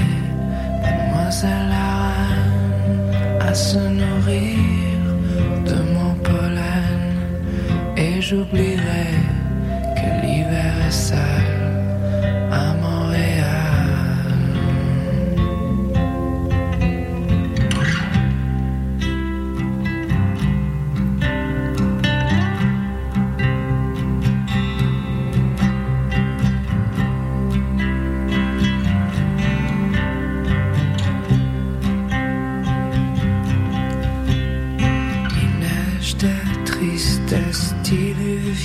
[0.82, 5.00] mademoiselle la reine à se nourrir
[5.70, 7.02] de mon pollen
[7.96, 9.10] et j'oublierai
[9.96, 11.77] que l'hiver est sale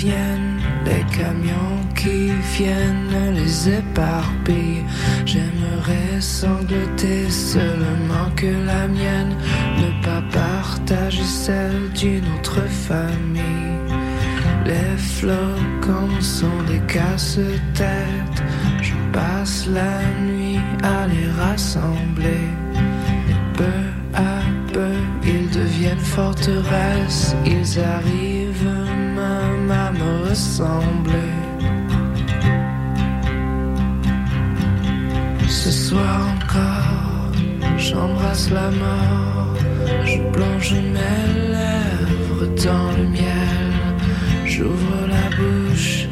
[0.03, 4.83] des camions qui viennent les éparpillent.
[5.25, 9.35] J'aimerais sangloter seulement que la mienne,
[9.77, 13.79] ne pas partager celle d'une autre famille.
[14.65, 18.43] Les flocons sont des casse-têtes,
[18.81, 22.47] je passe la nuit à les rassembler.
[23.29, 23.81] Et peu
[24.13, 24.41] à
[24.73, 28.42] peu, ils deviennent forteresses, ils arrivent
[29.23, 31.33] même à me ressembler.
[35.47, 37.31] Ce soir encore,
[37.77, 39.55] j'embrasse la mort,
[40.11, 41.23] je plonge mes
[41.55, 43.67] lèvres dans le miel,
[44.45, 46.07] j'ouvre la bouche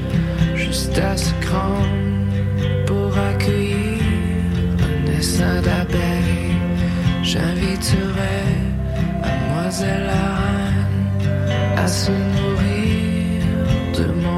[0.56, 2.34] juste assez grande
[2.88, 4.02] pour accueillir
[4.88, 6.58] un essaim d'abeilles.
[7.24, 8.40] J'inviterai
[9.22, 12.12] mademoiselle la reine à se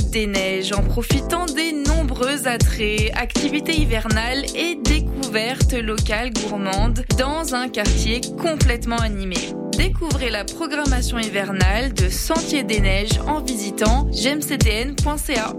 [0.00, 7.68] Des Neiges en profitant des nombreux attraits, activités hivernales et découvertes locales gourmandes dans un
[7.68, 9.36] quartier complètement animé.
[9.76, 15.52] Découvrez la programmation hivernale de Sentier des Neiges en visitant gemcdn.ca.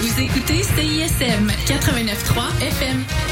[0.00, 3.31] Vous écoutez CISM 89.3 FM.